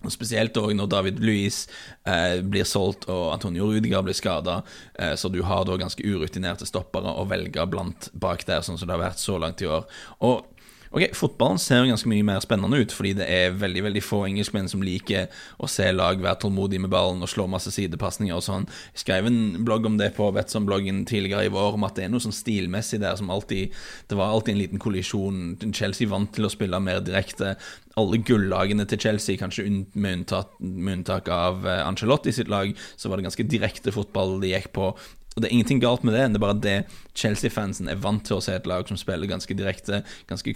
Og 0.00 0.12
Spesielt 0.14 0.56
også 0.56 0.76
når 0.76 0.88
David 0.88 1.18
Luiz 1.20 1.64
eh, 2.08 2.40
blir 2.40 2.64
solgt 2.68 3.06
og 3.12 3.34
Antonio 3.34 3.68
Rudiger 3.68 4.04
blir 4.06 4.16
skada. 4.16 4.60
Eh, 4.94 5.12
så 5.20 5.28
du 5.28 5.42
har 5.44 5.66
da 5.68 5.76
ganske 5.80 6.04
urutinerte 6.04 6.68
stoppere 6.68 7.12
å 7.12 7.26
velge 7.28 7.66
blant 7.68 8.08
bak 8.12 8.46
der, 8.48 8.64
sånn 8.64 8.80
som 8.80 8.88
det 8.88 8.96
har 8.96 9.04
vært 9.10 9.20
så 9.20 9.36
langt 9.40 9.60
i 9.60 9.68
år. 9.68 9.84
Og 10.24 10.48
Ok, 10.90 11.04
Fotballen 11.14 11.60
ser 11.62 11.84
ganske 11.86 12.08
mye 12.10 12.24
mer 12.26 12.40
spennende 12.42 12.80
ut, 12.82 12.90
fordi 12.90 13.12
det 13.20 13.26
er 13.30 13.52
veldig 13.54 13.84
veldig 13.84 14.00
få 14.02 14.24
engelskmenn 14.26 14.66
som 14.72 14.82
liker 14.82 15.28
å 15.62 15.68
se 15.70 15.84
lag 15.94 16.18
være 16.18 16.40
tålmodige 16.42 16.82
med 16.82 16.90
ballen 16.90 17.22
og 17.22 17.30
slå 17.30 17.44
masse 17.46 17.70
sidepasninger 17.76 18.34
og 18.34 18.42
sånn. 18.42 18.66
Jeg 18.96 19.04
skrev 19.04 19.28
en 19.30 19.38
blogg 19.62 19.86
om 19.86 20.00
det 20.00 20.08
på 20.16 20.26
Betson-bloggen 20.34 21.04
tidligere 21.06 21.46
i 21.46 21.52
vår, 21.54 21.76
om 21.78 21.86
at 21.86 21.94
det 21.94 22.08
er 22.08 22.10
noe 22.10 22.24
sånn 22.24 22.34
stilmessig 22.34 22.98
der 23.04 23.14
som 23.20 23.30
alltid 23.30 23.70
Det 24.10 24.18
var 24.18 24.34
alltid 24.34 24.56
en 24.56 24.62
liten 24.64 24.82
kollisjon. 24.82 25.38
Chelsea 25.70 26.10
vant 26.10 26.32
til 26.34 26.48
å 26.48 26.50
spille 26.50 26.82
mer 26.82 26.98
direkte. 27.06 27.54
Alle 28.00 28.18
gullagene 28.26 28.82
til 28.90 28.98
Chelsea, 28.98 29.38
kanskje 29.38 29.68
med 29.94 30.24
unntak, 30.24 30.58
med 30.58 30.98
unntak 30.98 31.30
av 31.30 31.70
eh, 31.70 31.86
Angelotti 31.86 32.34
sitt 32.34 32.50
lag, 32.50 32.74
så 32.98 33.08
var 33.08 33.20
det 33.20 33.28
ganske 33.28 33.46
direkte 33.46 33.94
fotball 33.94 34.40
de 34.42 34.56
gikk 34.56 34.72
på. 34.74 34.90
Og 35.36 35.42
det 35.42 35.48
er 35.48 35.54
ingenting 35.54 35.78
galt 35.82 36.02
med 36.02 36.16
det, 36.16 36.24
det 36.32 36.40
er 36.40 36.42
bare 36.42 36.58
det 36.58 36.76
Chelsea-fansen 37.14 37.88
er 37.90 37.98
vant 38.02 38.24
til 38.26 38.38
å 38.38 38.42
se 38.42 38.56
et 38.56 38.66
lag 38.66 38.88
som 38.88 38.98
spiller 38.98 39.30
ganske 39.30 39.54
direkte, 39.54 40.00
ganske 40.26 40.54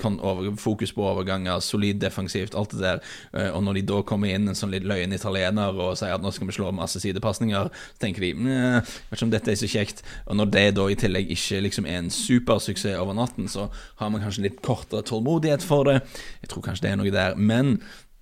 fokus 0.58 0.92
på 0.94 1.04
overganger, 1.06 1.62
solid 1.62 2.00
defensivt, 2.02 2.56
alt 2.58 2.74
det 2.74 2.82
der. 2.82 3.02
Eh, 3.32 3.50
og 3.54 3.62
når 3.62 3.78
de 3.78 3.84
da 3.92 4.00
kommer 4.06 4.34
inn 4.34 4.50
en 4.50 4.58
sånn 4.58 4.74
litt 4.74 4.86
løyen 4.86 5.14
italiener 5.14 5.78
og 5.78 5.94
sier 6.00 6.16
at 6.16 6.24
nå 6.24 6.32
skal 6.34 6.50
vi 6.50 6.56
slå 6.56 6.72
masse 6.74 7.02
sidepasninger, 7.02 7.70
så 7.70 8.02
tenker 8.02 8.26
de 8.26 8.32
vet 8.34 9.14
ikke 9.14 9.28
om 9.28 9.34
dette 9.34 9.54
er 9.54 9.60
så 9.62 9.70
kjekt. 9.70 10.02
Og 10.26 10.40
når 10.40 10.50
det 10.56 10.66
da 10.78 10.88
i 10.90 10.98
tillegg 10.98 11.30
ikke 11.36 11.62
liksom 11.68 11.86
er 11.90 12.00
en 12.02 12.10
supersuksess 12.14 12.98
over 12.98 13.14
natten, 13.18 13.46
så 13.50 13.68
har 14.00 14.10
man 14.10 14.24
kanskje 14.26 14.48
litt 14.48 14.62
kortere 14.64 15.06
tålmodighet 15.06 15.62
for 15.62 15.86
det. 15.90 16.00
Jeg 16.42 16.50
tror 16.50 16.66
kanskje 16.66 16.88
det 16.88 16.92
er 16.92 17.00
noe 17.00 17.14
der. 17.14 17.38
Men 17.38 17.76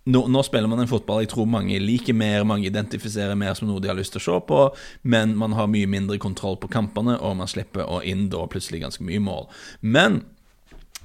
nå, 0.04 0.26
nå, 0.26 0.42
spiller 0.42 0.71
man 0.71 0.82
en 0.82 0.90
fotball 0.90 1.23
jeg 1.23 1.32
tror 1.32 1.49
mange 1.50 1.78
liker 1.82 2.16
mer, 2.16 2.47
mange 2.49 2.66
identifiserer 2.66 3.38
mer 3.38 3.54
som 3.59 3.68
noe 3.71 3.82
de 3.82 3.90
har 3.90 3.99
lyst 3.99 4.16
til 4.16 4.23
å 4.23 4.26
se 4.26 4.38
på, 4.49 4.61
men 5.06 5.37
man 5.38 5.54
har 5.59 5.71
mye 5.71 5.90
mindre 5.90 6.18
kontroll 6.23 6.59
på 6.59 6.71
kampene, 6.73 7.18
og 7.21 7.38
man 7.38 7.50
slipper 7.50 7.87
å 7.87 8.00
inn 8.02 8.28
da 8.32 8.44
plutselig 8.50 8.82
ganske 8.82 9.06
mye 9.06 9.23
mål. 9.23 9.47
Men 9.80 10.23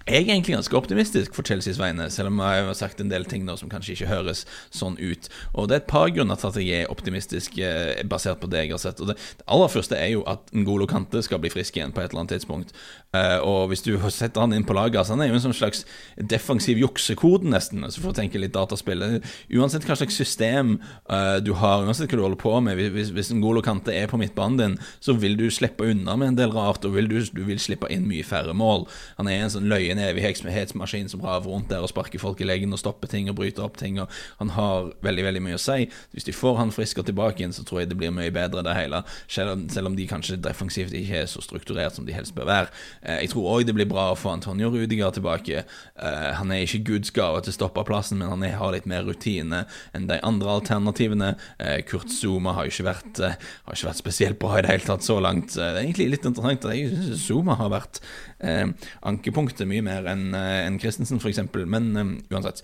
jeg 0.08 0.24
er 0.24 0.32
egentlig 0.32 0.56
ganske 0.56 0.78
optimistisk 0.78 1.36
for 1.36 1.44
Chelseas 1.44 1.80
vegne, 1.82 2.06
selv 2.14 2.32
om 2.32 2.38
jeg 2.40 2.64
har 2.64 2.76
sagt 2.80 3.02
en 3.04 3.10
del 3.12 3.26
ting 3.28 3.44
nå 3.44 3.58
som 3.60 3.68
kanskje 3.68 3.92
ikke 3.98 4.08
høres 4.08 4.46
sånn 4.72 4.96
ut. 5.02 5.28
Og 5.54 5.68
Det 5.68 5.76
er 5.76 5.82
et 5.82 5.90
par 5.92 6.08
grunner 6.16 6.40
til 6.40 6.48
at 6.48 6.60
jeg 6.62 6.84
er 6.86 6.92
optimistisk, 6.94 7.58
eh, 7.60 8.04
basert 8.08 8.40
på 8.40 8.48
det 8.48 8.64
jeg 8.64 8.72
har 8.72 8.80
sett. 8.80 9.02
Og 9.02 9.08
Det, 9.08 9.18
det 9.18 9.44
aller 9.48 9.68
første 9.68 9.98
er 10.00 10.14
jo 10.14 10.24
at 10.24 10.48
Ngolo 10.54 10.88
Kante 10.88 11.22
skal 11.22 11.42
bli 11.44 11.52
frisk 11.52 11.76
igjen 11.76 11.92
på 11.92 12.00
et 12.00 12.12
eller 12.12 12.24
annet 12.24 12.38
tidspunkt. 12.38 12.72
Eh, 13.12 13.40
og 13.44 13.68
hvis 13.68 13.84
du 13.84 13.98
setter 14.10 14.46
han 14.46 14.54
inn 14.54 14.66
på 14.68 14.76
laget 14.76 15.00
altså 15.00 15.16
Han 15.16 15.22
er 15.24 15.30
jo 15.32 15.38
en 15.38 15.46
sånn 15.46 15.56
slags 15.56 15.84
defensiv 16.16 16.80
juksekode, 16.80 17.48
nesten, 17.48 17.84
altså 17.84 18.02
for 18.02 18.12
å 18.12 18.16
tenke 18.16 18.40
litt 18.40 18.56
dataspill. 18.56 19.04
Uansett 19.52 19.84
hva 19.88 20.00
slags 20.00 20.16
system 20.16 20.78
eh, 21.10 21.38
du 21.44 21.52
har, 21.60 21.84
uansett 21.84 22.08
hva 22.08 22.22
du 22.22 22.24
holder 22.24 22.40
på 22.40 22.56
med, 22.64 22.80
hvis, 22.96 23.12
hvis 23.12 23.34
Ngolo 23.36 23.62
Kante 23.66 23.92
er 23.92 24.08
på 24.08 24.20
midtbanen 24.22 24.58
din, 24.58 24.80
så 25.04 25.18
vil 25.20 25.36
du 25.36 25.50
slippe 25.52 25.84
unna 25.84 26.16
med 26.16 26.32
en 26.32 26.40
del 26.40 26.56
rart, 26.56 26.88
og 26.88 26.96
vil 26.96 27.12
du, 27.12 27.20
du 27.36 27.44
vil 27.44 27.60
slippe 27.60 27.92
inn 27.92 28.08
mye 28.08 28.24
færre 28.24 28.56
mål. 28.56 28.88
Han 29.20 29.28
er 29.28 29.44
en 29.44 29.52
sånn 29.52 29.68
løyen 29.68 29.97
evighetsmaskin 30.00 31.10
som 31.12 31.24
raver 31.26 31.52
rundt 31.52 31.70
der 31.72 31.84
og 31.84 31.92
sparker 31.92 32.22
folk 32.22 32.42
i 32.42 32.48
leggen 32.48 32.74
og 32.76 32.82
stopper 32.82 33.10
ting 33.12 33.30
og 33.32 33.38
bryter 33.40 33.66
opp 33.66 33.78
ting. 33.80 34.00
Og 34.02 34.12
han 34.40 34.54
har 34.56 34.92
veldig 35.06 35.26
veldig 35.28 35.44
mye 35.46 35.58
å 35.58 35.62
si. 35.62 35.88
Hvis 36.14 36.28
de 36.28 36.36
får 36.36 36.60
han 36.62 36.74
frisk 36.76 37.02
og 37.02 37.08
tilbake 37.10 37.42
igjen, 37.42 37.56
så 37.56 37.66
tror 37.68 37.82
jeg 37.82 37.92
det 37.92 38.00
blir 38.00 38.14
mye 38.14 38.34
bedre, 38.34 38.64
det 38.66 38.76
hele. 38.78 39.04
Selv 39.32 39.54
om, 39.56 39.66
selv 39.72 39.92
om 39.92 39.98
de 39.98 40.08
kanskje 40.10 40.40
defensivt 40.42 40.96
ikke 40.98 41.22
er 41.24 41.30
så 41.30 41.44
strukturert 41.44 41.98
som 41.98 42.08
de 42.08 42.16
helst 42.16 42.36
bør 42.38 42.50
være. 42.50 42.72
Eh, 43.02 43.22
jeg 43.26 43.34
tror 43.34 43.50
òg 43.56 43.68
det 43.68 43.76
blir 43.78 43.90
bra 43.90 44.10
å 44.12 44.18
få 44.20 44.34
Antonio 44.36 44.72
Rudiger 44.74 45.14
tilbake. 45.16 45.64
Eh, 45.64 46.30
han 46.40 46.54
er 46.54 46.66
ikke 46.66 46.84
Guds 46.92 47.14
gave 47.16 47.44
til 47.46 47.56
stopperplassen, 47.56 48.20
men 48.20 48.32
han 48.34 48.46
har 48.58 48.74
litt 48.76 48.90
mer 48.90 49.06
rutine 49.08 49.64
enn 49.96 50.10
de 50.10 50.20
andre 50.26 50.58
alternativene. 50.60 51.34
Eh, 51.60 51.80
Kurt 51.88 52.12
Zuma 52.14 52.56
har 52.58 52.70
ikke 52.70 52.88
vært, 52.88 53.24
har 53.24 53.76
ikke 53.78 53.90
vært 53.92 54.02
spesielt 54.02 54.42
bra 54.42 54.58
i 54.58 54.66
det 54.66 54.74
hele 54.74 54.88
tatt 54.88 55.06
så 55.06 55.20
langt. 55.24 55.56
Det 55.56 55.64
er 55.64 55.82
egentlig 55.84 56.12
litt 56.16 56.28
interessant 56.28 56.68
jeg 56.68 56.92
syns 56.92 57.26
Zuma 57.28 57.58
har 57.60 57.72
vært 57.74 58.02
ankepunktet 58.40 59.66
mye 59.70 59.82
mer 59.86 60.06
enn 60.12 60.36
en 60.38 60.80
Christensen, 60.82 61.22
f.eks. 61.22 61.42
Men 61.66 61.90
um, 61.98 62.12
uansett. 62.30 62.62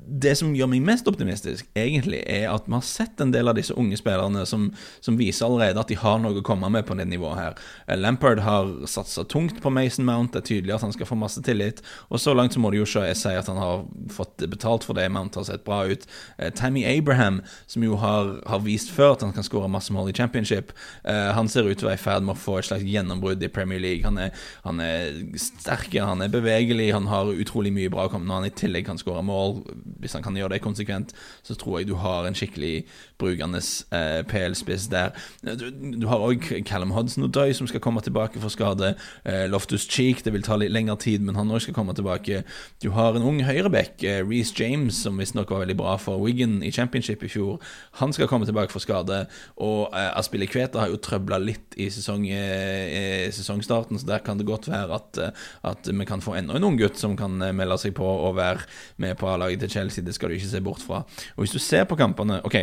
Det 0.00 0.32
som 0.38 0.54
gjør 0.56 0.70
meg 0.72 0.84
mest 0.84 1.08
optimistisk, 1.10 1.66
egentlig, 1.78 2.22
er 2.26 2.48
at 2.50 2.66
vi 2.66 2.74
har 2.74 2.84
sett 2.86 3.20
en 3.20 3.32
del 3.34 3.50
av 3.50 3.56
disse 3.58 3.74
unge 3.78 3.98
spillerne 4.00 4.46
som, 4.48 4.68
som 5.04 5.18
viser 5.18 5.46
allerede 5.46 5.82
at 5.82 5.90
de 5.92 5.98
har 6.00 6.18
noe 6.22 6.40
å 6.40 6.44
komme 6.46 6.70
med 6.72 6.86
på 6.88 6.96
det 6.98 7.06
nivået 7.10 7.38
her. 7.38 7.58
Eh, 7.86 7.98
Lampard 7.98 8.42
har 8.44 8.70
satsa 8.90 9.24
tungt 9.28 9.60
på 9.62 9.72
Mason 9.74 10.06
Mount, 10.08 10.32
det 10.34 10.42
er 10.42 10.48
tydelig 10.48 10.76
at 10.76 10.86
han 10.86 10.94
skal 10.96 11.08
få 11.10 11.18
masse 11.20 11.42
tillit. 11.46 11.82
Og 12.08 12.22
så 12.22 12.34
langt 12.34 12.56
så 12.56 12.62
må 12.62 12.72
det 12.72 12.80
jo 12.80 12.88
ikke 12.88 13.12
si 13.18 13.34
at 13.36 13.50
han 13.50 13.60
har 13.60 13.84
fått 14.12 14.46
betalt 14.50 14.86
for 14.86 14.98
det. 14.98 15.08
Mount 15.12 15.38
har 15.38 15.46
sett 15.48 15.66
bra 15.66 15.82
ut. 15.90 16.06
Eh, 16.38 16.52
Tammy 16.56 16.84
Abraham, 16.88 17.42
som 17.70 17.84
jo 17.84 18.00
har, 18.00 18.38
har 18.50 18.64
vist 18.64 18.92
før 18.94 19.14
at 19.14 19.26
han 19.26 19.34
kan 19.36 19.46
skåre 19.46 19.70
masse 19.70 19.92
mål 19.94 20.12
i 20.12 20.16
championship, 20.16 20.74
eh, 21.04 21.30
han 21.36 21.50
ser 21.50 21.68
ut 21.68 21.78
til 21.78 21.88
å 21.88 21.92
være 21.92 22.00
i 22.00 22.04
ferd 22.06 22.26
med 22.26 22.36
å 22.36 22.40
få 22.40 22.58
et 22.60 22.70
slags 22.70 22.88
gjennombrudd 22.88 23.42
i 23.44 23.52
Premier 23.52 23.82
League. 23.82 24.04
Han 24.08 24.18
er, 24.18 24.32
han 24.64 24.80
er 24.84 25.22
sterk, 25.40 25.92
han 26.00 26.24
er 26.24 26.32
bevegelig, 26.32 26.92
han 26.96 27.10
har 27.10 27.30
utrolig 27.30 27.72
mye 27.74 27.92
bra 27.92 28.08
å 28.08 28.12
komme 28.12 28.28
når 28.28 28.40
han 28.40 28.50
i 28.50 28.56
tillegg 28.64 28.88
kan 28.88 29.00
skåre 29.00 29.22
mål 29.26 29.60
hvis 29.98 30.14
han 30.16 30.22
kan 30.22 30.36
gjøre 30.36 30.54
det 30.54 30.62
konsekvent, 30.64 31.14
så 31.42 31.56
tror 31.58 31.80
jeg 31.80 31.90
du 31.90 31.96
har 32.00 32.26
en 32.26 32.36
skikkelig 32.36 32.84
brukende 33.20 33.60
eh, 33.94 34.20
PL-spiss 34.28 34.88
der. 34.92 35.14
Du, 35.42 35.66
du 35.70 36.06
har 36.10 36.22
òg 36.24 36.46
Callum 36.68 36.94
Hodson 36.96 37.26
og 37.26 37.34
Doy 37.34 37.52
som 37.56 37.68
skal 37.70 37.82
komme 37.84 38.02
tilbake 38.04 38.40
for 38.40 38.52
skade. 38.52 38.94
Eh, 39.24 39.46
Loftus 39.50 39.86
Cheek, 39.90 40.24
det 40.24 40.34
vil 40.34 40.46
ta 40.46 40.56
litt 40.60 40.72
lengre 40.72 40.96
tid, 41.00 41.24
men 41.24 41.38
han 41.38 41.50
òg 41.50 41.64
skal 41.64 41.76
komme 41.76 41.94
tilbake. 41.96 42.42
Du 42.82 42.90
har 42.96 43.16
en 43.16 43.26
ung 43.26 43.42
høyreback, 43.44 44.02
eh, 44.04 44.22
Reece 44.26 44.54
James, 44.56 45.02
som 45.04 45.20
visstnok 45.20 45.50
var 45.50 45.64
veldig 45.64 45.78
bra 45.80 45.96
for 46.00 46.20
Wigan 46.22 46.60
i 46.62 46.72
championship 46.74 47.24
i 47.26 47.32
fjor. 47.32 47.60
Han 48.00 48.14
skal 48.16 48.30
komme 48.30 48.48
tilbake 48.48 48.72
for 48.72 48.82
skade. 48.82 49.24
Og 49.60 49.90
eh, 49.92 50.10
Aspille 50.18 50.48
Kveta 50.50 50.84
har 50.84 50.92
jo 50.92 51.00
trøbla 51.00 51.40
litt 51.42 51.76
i 51.80 51.90
sesong, 51.92 52.26
eh, 52.30 53.28
sesongstarten, 53.34 54.00
så 54.00 54.08
der 54.08 54.24
kan 54.24 54.40
det 54.40 54.48
godt 54.48 54.70
være 54.70 54.96
at, 54.96 55.18
eh, 55.18 55.46
at 55.70 55.90
vi 55.90 56.08
kan 56.08 56.24
få 56.24 56.36
enda 56.38 56.56
en 56.56 56.64
ung 56.64 56.78
gutt 56.80 56.98
som 57.00 57.16
kan 57.18 57.40
eh, 57.42 57.54
melde 57.56 57.78
seg 57.80 57.94
på 57.96 58.06
og 58.06 58.36
være 58.38 58.66
med 59.02 59.16
på 59.20 59.28
A-laget 59.30 59.64
til 59.64 59.70
Chelsea 59.70 59.79
Chelsea, 59.80 60.04
det 60.04 60.14
skal 60.16 60.28
du 60.28 60.36
ikke 60.38 60.52
se 60.52 60.60
bort 60.60 60.84
fra. 60.84 61.02
Og 61.36 61.44
hvis 61.44 61.56
du 61.56 61.58
ser 61.58 61.84
på 61.88 61.96
kampene 61.96 62.40
Ok, 62.44 62.56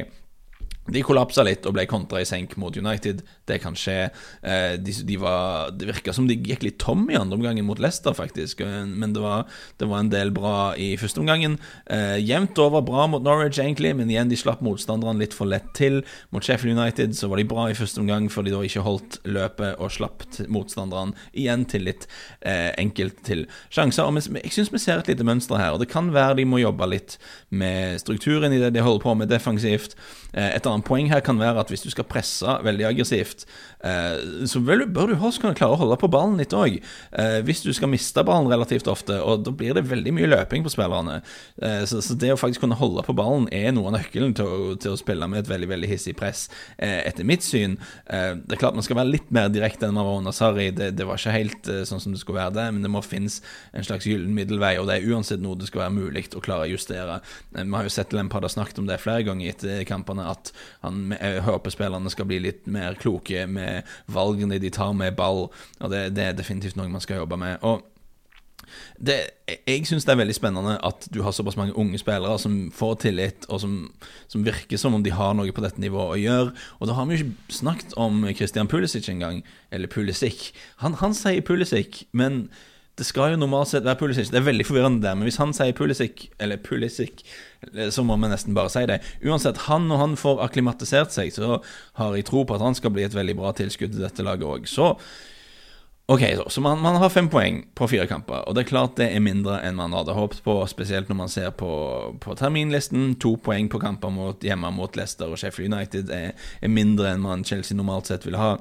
de 0.93 1.03
kollapsa 1.05 1.43
litt 1.45 1.65
og 1.67 1.75
ble 1.75 1.85
kontra 1.89 2.21
i 2.21 2.27
senk 2.27 2.55
mot 2.59 2.75
United. 2.75 3.23
Det 3.47 3.59
kan 3.63 3.75
skje. 3.77 4.09
Eh, 4.41 4.75
de, 4.79 4.93
de 5.07 5.17
var, 5.21 5.71
det 5.75 5.89
virka 5.89 6.13
som 6.15 6.27
de 6.29 6.37
gikk 6.37 6.65
litt 6.65 6.79
tom 6.81 7.05
i 7.11 7.17
andre 7.19 7.37
omgangen 7.39 7.67
mot 7.67 7.79
Leicester, 7.81 8.15
faktisk. 8.17 8.63
Men 8.63 9.15
det 9.15 9.23
var, 9.23 9.47
det 9.79 9.89
var 9.89 10.03
en 10.03 10.11
del 10.13 10.31
bra 10.35 10.73
i 10.79 10.93
første 10.99 11.21
omgangen. 11.23 11.57
Eh, 11.91 12.17
jevnt 12.23 12.59
over 12.63 12.85
bra 12.85 13.07
mot 13.11 13.25
Norwich, 13.25 13.59
egentlig, 13.61 13.93
men 13.97 14.11
igjen, 14.11 14.31
de 14.31 14.39
slapp 14.39 14.63
motstanderne 14.65 15.21
litt 15.21 15.35
for 15.35 15.49
lett 15.49 15.69
til. 15.77 16.01
Mot 16.35 16.45
Sheffield 16.45 16.77
United 16.77 17.17
så 17.17 17.29
var 17.31 17.41
de 17.41 17.47
bra 17.49 17.67
i 17.71 17.77
første 17.77 18.01
omgang, 18.03 18.29
for 18.31 18.47
de 18.47 18.55
da 18.55 18.63
ikke 18.65 18.85
holdt 18.85 19.19
løpet 19.27 19.81
og 19.83 19.93
slapp 19.93 20.25
motstanderne 20.51 21.15
igjen 21.37 21.65
til 21.69 21.87
litt 21.87 22.07
eh, 22.41 22.71
enkelt 22.79 23.21
til 23.27 23.45
sjanser. 23.73 24.07
Og 24.07 24.21
jeg 24.39 24.55
syns 24.55 24.73
vi 24.73 24.81
ser 24.81 25.01
et 25.01 25.11
lite 25.11 25.27
mønster 25.27 25.59
her, 25.59 25.75
og 25.75 25.83
det 25.83 25.91
kan 25.91 26.11
være 26.15 26.39
de 26.39 26.47
må 26.47 26.61
jobbe 26.61 26.89
litt 26.89 27.17
med 27.49 27.99
strukturen 28.01 28.53
i 28.55 28.61
det 28.61 28.73
de 28.75 28.83
holder 28.85 29.03
på 29.03 29.15
med 29.19 29.31
defensivt. 29.31 29.97
Eh, 30.33 30.51
et 30.55 30.67
annet 30.77 30.87
poeng 30.87 31.09
her 31.11 31.23
kan 31.25 31.39
være 31.39 31.61
at 31.61 31.71
hvis 31.71 31.83
du 31.85 31.89
skal 31.93 32.07
presse 32.07 32.57
veldig 32.65 32.87
aggressivt, 32.89 33.45
eh, 33.85 34.45
så 34.49 34.61
bør 34.63 34.85
du 34.85 35.15
også 35.15 35.43
kunne 35.43 35.57
klare 35.57 35.75
å 35.75 35.81
holde 35.81 35.97
på 36.01 36.09
ballen 36.11 36.37
litt 36.39 36.55
òg. 36.55 36.77
Eh, 37.11 37.39
hvis 37.47 37.63
du 37.65 37.71
skal 37.75 37.91
miste 37.91 38.23
ballen 38.27 38.49
relativt 38.51 38.89
ofte, 38.91 39.17
og 39.21 39.45
da 39.45 39.53
blir 39.55 39.77
det 39.77 39.87
veldig 39.89 40.13
mye 40.15 40.29
løping 40.31 40.65
på 40.65 40.73
spillerne. 40.73 41.19
Så 41.87 42.15
det 42.19 42.31
å 42.33 42.39
faktisk 42.39 42.63
kunne 42.63 42.77
holde 42.77 43.03
på 43.05 43.15
ballen 43.17 43.47
er 43.53 43.71
noe 43.75 43.89
av 43.89 43.97
nøkkelen 43.97 44.35
til 44.37 44.47
å, 44.47 44.75
til 44.79 44.93
å 44.93 44.99
spille 44.99 45.27
med 45.29 45.43
et 45.43 45.49
veldig 45.49 45.69
veldig 45.71 45.89
hissig 45.89 46.15
press, 46.17 46.47
etter 46.77 47.25
mitt 47.27 47.45
syn. 47.45 47.77
Det 48.07 48.55
er 48.55 48.59
klart 48.59 48.77
man 48.77 48.85
skal 48.85 48.99
være 48.99 49.13
litt 49.15 49.31
mer 49.33 49.49
direkte 49.53 49.87
enn 49.87 49.95
man 49.97 50.07
var 50.07 50.19
under 50.21 50.35
Sarri. 50.35 50.69
Det, 50.75 50.91
det, 50.97 51.07
var 51.07 51.19
ikke 51.19 51.35
helt 51.35 51.71
sånn 51.89 52.03
som 52.03 52.13
det 52.13 52.21
skulle 52.21 52.41
være 52.41 52.55
det, 52.59 52.67
men 52.75 52.85
det 52.85 52.91
må 52.93 53.01
finnes 53.05 53.39
en 53.73 53.87
slags 53.87 54.07
gyllen 54.09 54.35
middelvei, 54.37 54.75
og 54.81 54.89
det 54.89 54.99
er 54.99 55.09
uansett 55.11 55.43
noe 55.43 55.57
det 55.57 55.69
skal 55.69 55.85
være 55.85 55.97
mulig 55.97 56.27
å 56.37 56.43
klare 56.43 56.67
å 56.67 56.71
justere. 56.71 57.19
Vi 57.55 57.67
har 57.73 57.87
jo 57.87 57.93
sett 57.93 58.15
Lempard 58.15 58.45
har 58.47 58.53
snakket 58.53 58.81
om 58.81 58.89
det 58.89 58.99
flere 59.01 59.25
ganger 59.27 59.53
etter 59.53 59.83
kampene 59.87 60.27
at 60.31 60.51
han, 60.85 61.13
jeg 61.17 61.43
håper 61.47 61.73
spillerne 61.73 62.13
skal 62.13 62.29
bli 62.29 62.39
litt 62.43 62.65
mer 62.71 62.97
kloke 62.99 63.45
med 63.49 63.87
valgene 64.11 64.59
de 64.61 64.71
tar 64.73 64.95
med 64.97 65.15
ball. 65.19 65.47
Og 65.81 65.93
det, 65.93 66.09
det 66.17 66.25
er 66.25 66.37
definitivt 66.37 66.79
noe 66.79 66.91
man 66.91 67.03
skal 67.03 67.23
jobbe 67.23 67.39
med. 67.41 67.61
Og 67.67 67.85
det, 68.99 69.17
jeg 69.47 69.85
syns 69.87 70.05
det 70.05 70.13
er 70.13 70.19
veldig 70.21 70.35
spennende 70.35 70.75
at 70.85 71.07
du 71.13 71.21
har 71.23 71.35
såpass 71.35 71.57
mange 71.59 71.75
unge 71.77 71.99
spillere 72.01 72.39
som 72.41 72.71
får 72.75 72.95
tillit, 73.05 73.45
og 73.47 73.61
som, 73.63 73.75
som, 74.27 74.45
virker 74.45 74.77
som 74.77 74.97
om 74.97 75.03
de 75.03 75.13
har 75.13 75.35
noe 75.37 75.53
på 75.55 75.63
dette 75.63 75.81
nivået 75.81 76.15
å 76.15 76.21
gjøre. 76.21 76.55
Og 76.79 76.89
da 76.89 76.97
har 76.97 77.07
vi 77.07 77.17
jo 77.17 77.25
ikke 77.25 77.59
snakket 77.59 77.97
om 77.97 78.25
Christian 78.35 78.67
Pulisic 78.67 79.09
engang, 79.09 79.43
eller 79.71 79.91
Pulisic. 79.91 80.51
Han, 80.83 80.97
han 81.01 81.15
sier 81.17 81.45
Pulisic, 81.45 82.03
men 82.11 82.47
det 82.97 83.05
skal 83.05 83.35
jo 83.35 83.37
normalt 83.37 83.69
sett 83.69 83.85
være 83.85 83.99
Pulisic. 83.99 84.31
Det 84.33 84.39
er 84.39 84.47
veldig 84.47 84.65
forvirrende 84.65 85.03
der, 85.05 85.13
men 85.17 85.27
hvis 85.27 85.37
han 85.37 85.53
sier 85.53 85.75
Pulisic, 85.77 86.27
eller 86.41 86.57
Pulisic, 86.57 87.21
så 87.93 88.03
må 88.05 88.17
vi 88.17 88.31
nesten 88.31 88.57
bare 88.57 88.71
si 88.73 88.85
det. 88.89 88.99
Uansett, 89.21 89.65
han 89.67 89.85
og 89.93 90.01
han 90.01 90.15
får 90.17 90.41
akklimatisert 90.47 91.13
seg, 91.13 91.29
så 91.35 91.59
har 92.01 92.17
jeg 92.17 92.25
tro 92.25 92.41
på 92.47 92.57
at 92.57 92.65
han 92.65 92.77
skal 92.77 92.95
bli 92.95 93.05
et 93.05 93.17
veldig 93.17 93.37
bra 93.37 93.53
tilskudd 93.57 93.93
til 93.93 94.05
dette 94.05 94.25
laget 94.25 94.49
òg. 94.49 94.69
Så 94.71 94.95
Ok, 96.07 96.21
så, 96.35 96.49
så 96.49 96.61
man, 96.61 96.79
man, 96.79 96.95
har 96.95 97.09
fem 97.11 97.27
poeng 97.27 97.57
på 97.75 97.87
fire 97.91 98.05
kamper, 98.07 98.45
og 98.47 98.55
det 98.55 98.61
er 98.61 98.69
klart 98.69 98.93
det 98.95 99.09
er 99.11 99.19
mindre 99.19 99.57
enn 99.67 99.75
man 99.75 99.91
hadde 99.91 100.15
håpet 100.15 100.39
på, 100.45 100.53
spesielt 100.71 101.09
når 101.11 101.17
man 101.19 101.31
ser 101.31 101.49
på, 101.51 101.71
på 102.23 102.35
terminlisten. 102.39 103.17
To 103.19 103.33
poeng 103.43 103.67
på 103.67 103.81
kamper 103.83 104.13
mot, 104.15 104.39
hjemme 104.39 104.71
mot 104.71 104.95
Leicester 104.95 105.27
og 105.27 105.41
Sheffield 105.41 105.75
United 105.75 106.13
er, 106.15 106.31
er 106.63 106.71
mindre 106.71 107.11
enn 107.11 107.25
man 107.25 107.43
Chelsea 107.43 107.75
normalt 107.75 108.07
sett 108.07 108.23
ville 108.23 108.39
ha. 108.39 108.53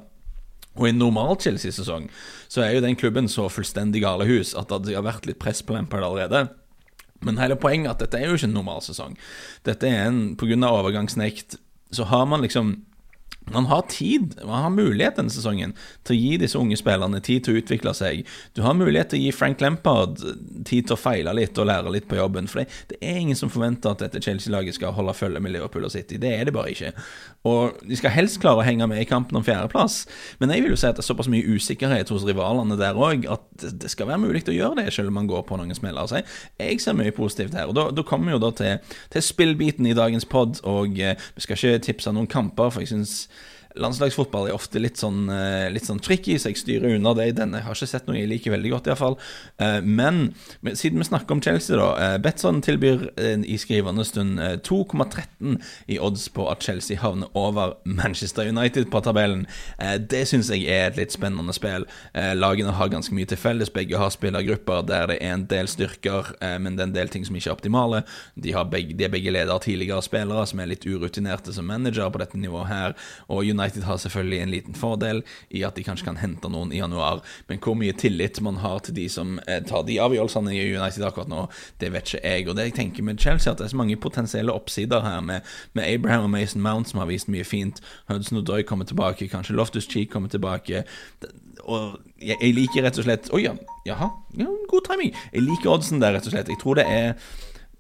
Og 0.77 0.87
i 0.87 0.93
en 0.93 1.01
normal 1.01 1.39
Chelsea-sesong 1.41 2.09
så 2.53 2.63
er 2.63 2.77
jo 2.77 2.85
den 2.85 2.99
klubben 2.99 3.31
så 3.33 3.49
fullstendig 3.53 4.03
galehus 4.05 4.55
at 4.59 4.73
det 4.85 4.97
har 4.97 5.07
vært 5.07 5.29
litt 5.29 5.41
press 5.43 5.63
på 5.65 5.77
Lampard 5.77 6.05
allerede. 6.05 6.47
Men 7.25 7.41
hele 7.41 7.57
poenget 7.57 7.89
er 7.89 7.95
at 7.95 8.03
dette 8.05 8.21
er 8.21 8.29
jo 8.29 8.37
ikke 8.37 8.51
en 8.51 8.59
normal 8.59 8.83
sesong. 8.85 9.17
Dette 9.65 9.89
er 9.89 10.11
en 10.11 10.37
Pga. 10.37 10.59
overgangsnekt 10.69 11.57
så 11.95 12.05
har 12.11 12.27
man 12.29 12.45
liksom 12.45 12.77
man 13.53 13.67
har 13.67 13.83
tid, 13.89 14.35
man 14.45 14.63
har 14.63 14.71
mulighet 14.71 15.21
denne 15.21 15.31
sesongen 15.31 15.75
til 16.07 16.17
å 16.17 16.19
gi 16.19 16.39
disse 16.43 16.59
unge 16.59 16.77
spillerne 16.79 17.21
tid 17.23 17.45
til 17.47 17.55
å 17.55 17.61
utvikle 17.61 17.93
seg. 17.95 18.25
Du 18.59 18.63
har 18.65 18.75
mulighet 18.75 19.13
til 19.13 19.21
å 19.21 19.23
gi 19.23 19.35
Frank 19.35 19.63
Lampard 19.63 20.19
tid 20.67 20.89
til 20.89 20.97
å 20.97 20.99
feile 20.99 21.35
litt 21.37 21.59
og 21.63 21.69
lære 21.71 21.93
litt 21.95 22.09
på 22.11 22.19
jobben. 22.19 22.51
For 22.51 22.65
det, 22.65 22.99
er 22.99 23.21
ingen 23.21 23.39
som 23.39 23.53
forventer 23.53 23.95
at 23.95 24.03
dette 24.03 24.23
Chelsea-laget 24.25 24.79
skal 24.79 24.97
holde 24.97 25.15
følge 25.15 25.43
med 25.43 25.55
Liverpool 25.55 25.87
og 25.87 25.95
City. 25.95 26.19
Det 26.19 26.33
er 26.35 26.49
det 26.49 26.57
bare 26.57 26.73
ikke. 26.75 26.91
Og 27.47 27.79
de 27.87 27.99
skal 28.01 28.17
helst 28.17 28.41
klare 28.43 28.65
å 28.65 28.67
henge 28.67 28.89
med 28.91 29.05
i 29.05 29.07
kampen 29.07 29.39
om 29.39 29.47
fjerdeplass. 29.47 30.01
Men 30.43 30.51
jeg 30.51 30.65
vil 30.65 30.75
jo 30.75 30.81
si 30.83 30.91
at 30.91 30.99
det 30.99 31.05
er 31.05 31.11
såpass 31.13 31.31
mye 31.31 31.47
usikkerhet 31.47 32.11
hos 32.11 32.27
rivalene 32.27 32.79
der 32.81 32.99
òg 32.99 33.29
at 33.31 33.47
det 33.63 33.93
skal 33.93 34.11
være 34.11 34.25
mulig 34.25 34.43
å 34.51 34.57
gjøre 34.57 34.83
det, 34.83 34.89
selv 34.95 35.13
om 35.13 35.21
man 35.21 35.31
går 35.31 35.47
på 35.47 35.61
noen 35.61 35.75
smeller. 35.79 36.11
Så 36.11 36.19
jeg, 36.19 36.81
ser 36.83 36.99
mye 36.99 37.15
positivt 37.15 37.55
her. 37.55 37.71
Og 37.71 37.79
da, 37.79 37.87
da 37.95 38.03
kommer 38.07 38.33
vi 38.33 38.37
jo 38.37 38.43
da 38.43 38.51
til, 38.59 38.99
til 39.15 39.25
spillbiten 39.25 39.87
i 39.87 39.95
dagens 39.97 40.27
pod, 40.29 40.59
og 40.67 40.99
eh, 40.99 41.15
vi 41.37 41.47
skal 41.47 41.57
ikke 41.57 41.87
tipse 41.87 42.13
noen 42.13 42.29
kamper, 42.31 42.75
for 42.75 42.83
jeg 42.83 42.91
syns 42.91 43.27
landslagsfotball 43.81 44.49
er 44.49 44.57
ofte 44.57 44.81
litt 44.83 45.01
sånn, 45.01 45.27
eh, 45.33 45.69
litt 45.73 45.87
sånn 45.87 46.01
tricky, 46.03 46.37
så 46.39 46.51
jeg 46.51 46.61
styrer 46.61 46.97
unna 46.97 47.15
det 47.15 47.29
i 47.29 47.35
denne. 47.37 47.61
Jeg 47.61 47.67
har 47.67 47.77
ikke 47.77 47.89
sett 47.91 48.07
noe 48.09 48.17
jeg 48.17 48.31
liker 48.31 48.55
veldig 48.55 48.73
godt, 48.73 48.91
iallfall. 48.91 49.19
Uh, 49.61 49.81
men 49.81 50.35
siden 50.73 51.01
vi 51.01 51.09
snakker 51.09 51.37
om 51.37 51.43
Chelsea, 51.43 51.77
da. 51.77 51.89
Uh, 51.97 52.19
Betson 52.23 52.63
tilbyr 52.65 53.07
i 53.17 53.57
skrivende 53.61 54.05
stund 54.07 54.41
2,13 54.67 55.59
i 55.93 55.99
odds 56.03 56.29
på 56.33 56.47
at 56.51 56.65
Chelsea 56.65 56.99
havner 57.01 57.29
over 57.35 57.77
Manchester 57.85 58.49
United 58.49 58.91
på 58.91 59.01
tabellen. 59.05 59.47
det 60.11 60.27
syns 60.29 60.51
jeg 60.51 60.67
er 60.67 60.91
et 60.91 60.97
litt 60.97 61.13
spennende 61.13 61.53
spill. 61.55 61.87
lagene 62.15 62.73
har 62.73 62.89
ganske 62.89 63.15
mye 63.15 63.29
til 63.29 63.39
felles. 63.39 63.71
Begge 63.73 63.99
har 63.99 64.11
spillergrupper 64.11 64.87
der 64.87 65.07
det 65.11 65.19
er 65.21 65.35
en 65.35 65.47
del 65.47 65.69
styrker, 65.69 66.33
men 66.61 66.77
det 66.77 66.85
er 66.85 66.89
en 66.91 66.97
del 66.97 67.09
ting 67.13 67.25
som 67.27 67.37
ikke 67.37 67.51
er 67.51 67.57
optimale. 67.57 68.03
De, 68.35 68.55
begge, 68.71 68.97
de 68.97 69.05
er 69.05 69.13
begge 69.13 69.33
ledere 69.33 69.59
tidligere 69.63 70.03
spillere 70.03 70.47
som 70.47 70.61
er 70.61 70.71
litt 70.73 70.87
urutinerte 70.87 71.55
som 71.55 71.69
manager 71.69 72.11
på 72.11 72.23
dette 72.23 72.41
nivået 72.41 72.71
her. 72.71 72.97
Og 73.29 73.45
United 73.45 73.66
har 73.87 73.99
selvfølgelig 73.99 74.41
en 74.43 74.51
liten 74.51 74.75
fordel 74.75 75.23
i 75.51 75.63
at 75.67 75.77
de 75.77 75.85
kanskje 75.87 76.07
kan 76.09 76.21
hente 76.21 76.49
noen 76.53 76.73
i 76.73 76.81
januar. 76.81 77.23
Men 77.49 77.61
hvor 77.63 77.77
mye 77.79 77.95
tillit 77.97 78.41
man 78.45 78.61
har 78.63 78.79
til 78.87 78.97
de 78.97 79.09
som 79.13 79.39
eh, 79.47 79.63
tar 79.67 79.87
de 79.89 79.99
avgjørelsene 80.03 80.55
i 80.55 80.77
United 80.77 81.07
akkurat 81.07 81.31
nå, 81.33 81.47
det 81.81 81.93
vet 81.95 82.13
ikke 82.13 82.23
jeg. 82.23 82.49
Og 82.49 82.57
det 82.57 82.69
jeg 82.69 82.77
tenker 82.81 83.07
med 83.07 83.21
Chelsea, 83.23 83.53
at 83.53 83.59
det 83.59 83.69
er 83.69 83.75
så 83.75 83.81
mange 83.81 83.97
potensielle 83.97 84.53
oppsider 84.53 85.03
her 85.05 85.21
med, 85.21 85.41
med 85.73 85.89
Abraham 85.89 86.29
og 86.29 86.31
Mason 86.31 86.63
Mount, 86.63 86.91
som 86.91 87.03
har 87.03 87.11
vist 87.11 87.31
mye 87.33 87.45
fint. 87.45 87.83
Hudson 88.11 88.39
Odoi 88.43 88.63
kommer 88.63 88.85
tilbake, 88.89 89.29
kanskje 89.29 89.57
Loftus 89.57 89.89
Cheek 89.91 90.11
kommer 90.13 90.29
tilbake. 90.33 90.85
Og 91.67 91.99
jeg, 92.21 92.37
jeg 92.41 92.55
liker 92.55 92.87
rett 92.87 92.99
og 93.01 93.07
slett 93.07 93.29
Oi, 93.35 93.43
ja, 93.47 93.57
jaha. 93.89 94.13
Ja, 94.39 94.49
god 94.71 94.87
timing. 94.89 95.15
Jeg 95.33 95.47
liker 95.47 95.75
oddsen 95.75 96.03
der, 96.03 96.17
rett 96.17 96.29
og 96.29 96.35
slett. 96.35 96.51
Jeg 96.53 96.61
tror 96.63 96.79
det 96.79 96.87
er 96.87 97.15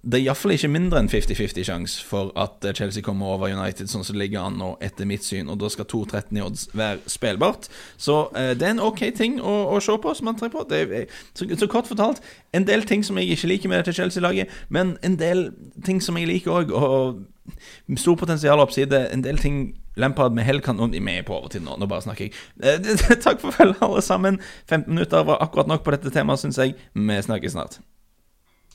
det 0.06 0.20
er 0.20 0.22
iallfall 0.28 0.54
ikke 0.54 0.70
mindre 0.70 1.00
enn 1.02 1.08
50-50 1.10 1.66
sjanse 1.66 2.02
for 2.06 2.30
at 2.38 2.62
eh, 2.64 2.74
Chelsea 2.78 3.02
kommer 3.02 3.32
over 3.34 3.50
United, 3.50 3.88
sånn 3.90 4.04
som 4.06 4.14
det 4.14 4.22
ligger 4.22 4.44
an 4.46 4.58
nå, 4.60 4.68
etter 4.84 5.08
mitt 5.08 5.26
syn. 5.26 5.50
Og 5.50 5.58
da 5.58 5.70
skal 5.72 5.88
2-13 5.90 6.38
i 6.38 6.44
odds 6.44 6.66
være 6.78 7.00
spillbart. 7.10 7.66
Så 7.98 8.20
eh, 8.38 8.52
det 8.54 8.68
er 8.68 8.76
en 8.76 8.84
ok 8.86 9.02
ting 9.18 9.40
å, 9.42 9.54
å 9.74 9.80
se 9.82 9.96
på, 10.02 10.12
som 10.14 10.30
man 10.30 10.38
trenger 10.38 10.54
på. 10.54 10.62
Er, 10.78 11.10
så, 11.34 11.48
så, 11.50 11.70
kort 11.70 11.90
fortalt, 11.90 12.22
en 12.54 12.68
del 12.68 12.86
ting 12.86 13.02
som 13.06 13.18
jeg 13.18 13.34
ikke 13.34 13.50
liker 13.50 13.72
med 13.72 13.82
dette 13.82 13.96
Chelsea-laget, 13.98 14.54
men 14.70 14.94
en 15.06 15.18
del 15.18 15.48
ting 15.88 15.98
som 16.04 16.18
jeg 16.20 16.30
liker 16.30 16.54
òg. 16.60 16.70
Og 16.76 17.98
stor 17.98 18.14
potensial 18.18 18.62
oppside. 18.62 19.02
En 19.10 19.26
del 19.26 19.42
ting 19.42 19.74
Lampard 19.96 20.34
med 20.36 20.44
hell 20.44 20.58
kan 20.60 20.78
Vi 20.92 21.00
er 21.00 21.22
på 21.24 21.32
overtid 21.32 21.62
nå, 21.64 21.78
nå 21.80 21.86
bare 21.88 22.04
snakker 22.04 22.28
jeg. 22.28 22.38
Eh, 22.62 23.18
takk 23.26 23.42
for 23.42 23.50
følget, 23.50 23.82
alle 23.82 24.06
sammen. 24.06 24.38
15 24.68 24.86
minutter 24.92 25.26
var 25.26 25.42
akkurat 25.42 25.66
nok 25.66 25.82
på 25.82 25.98
dette 25.98 26.14
temaet, 26.14 26.44
syns 26.44 26.62
jeg. 26.62 26.78
Vi 26.94 27.22
snakkes 27.26 27.58
snart. 27.58 27.80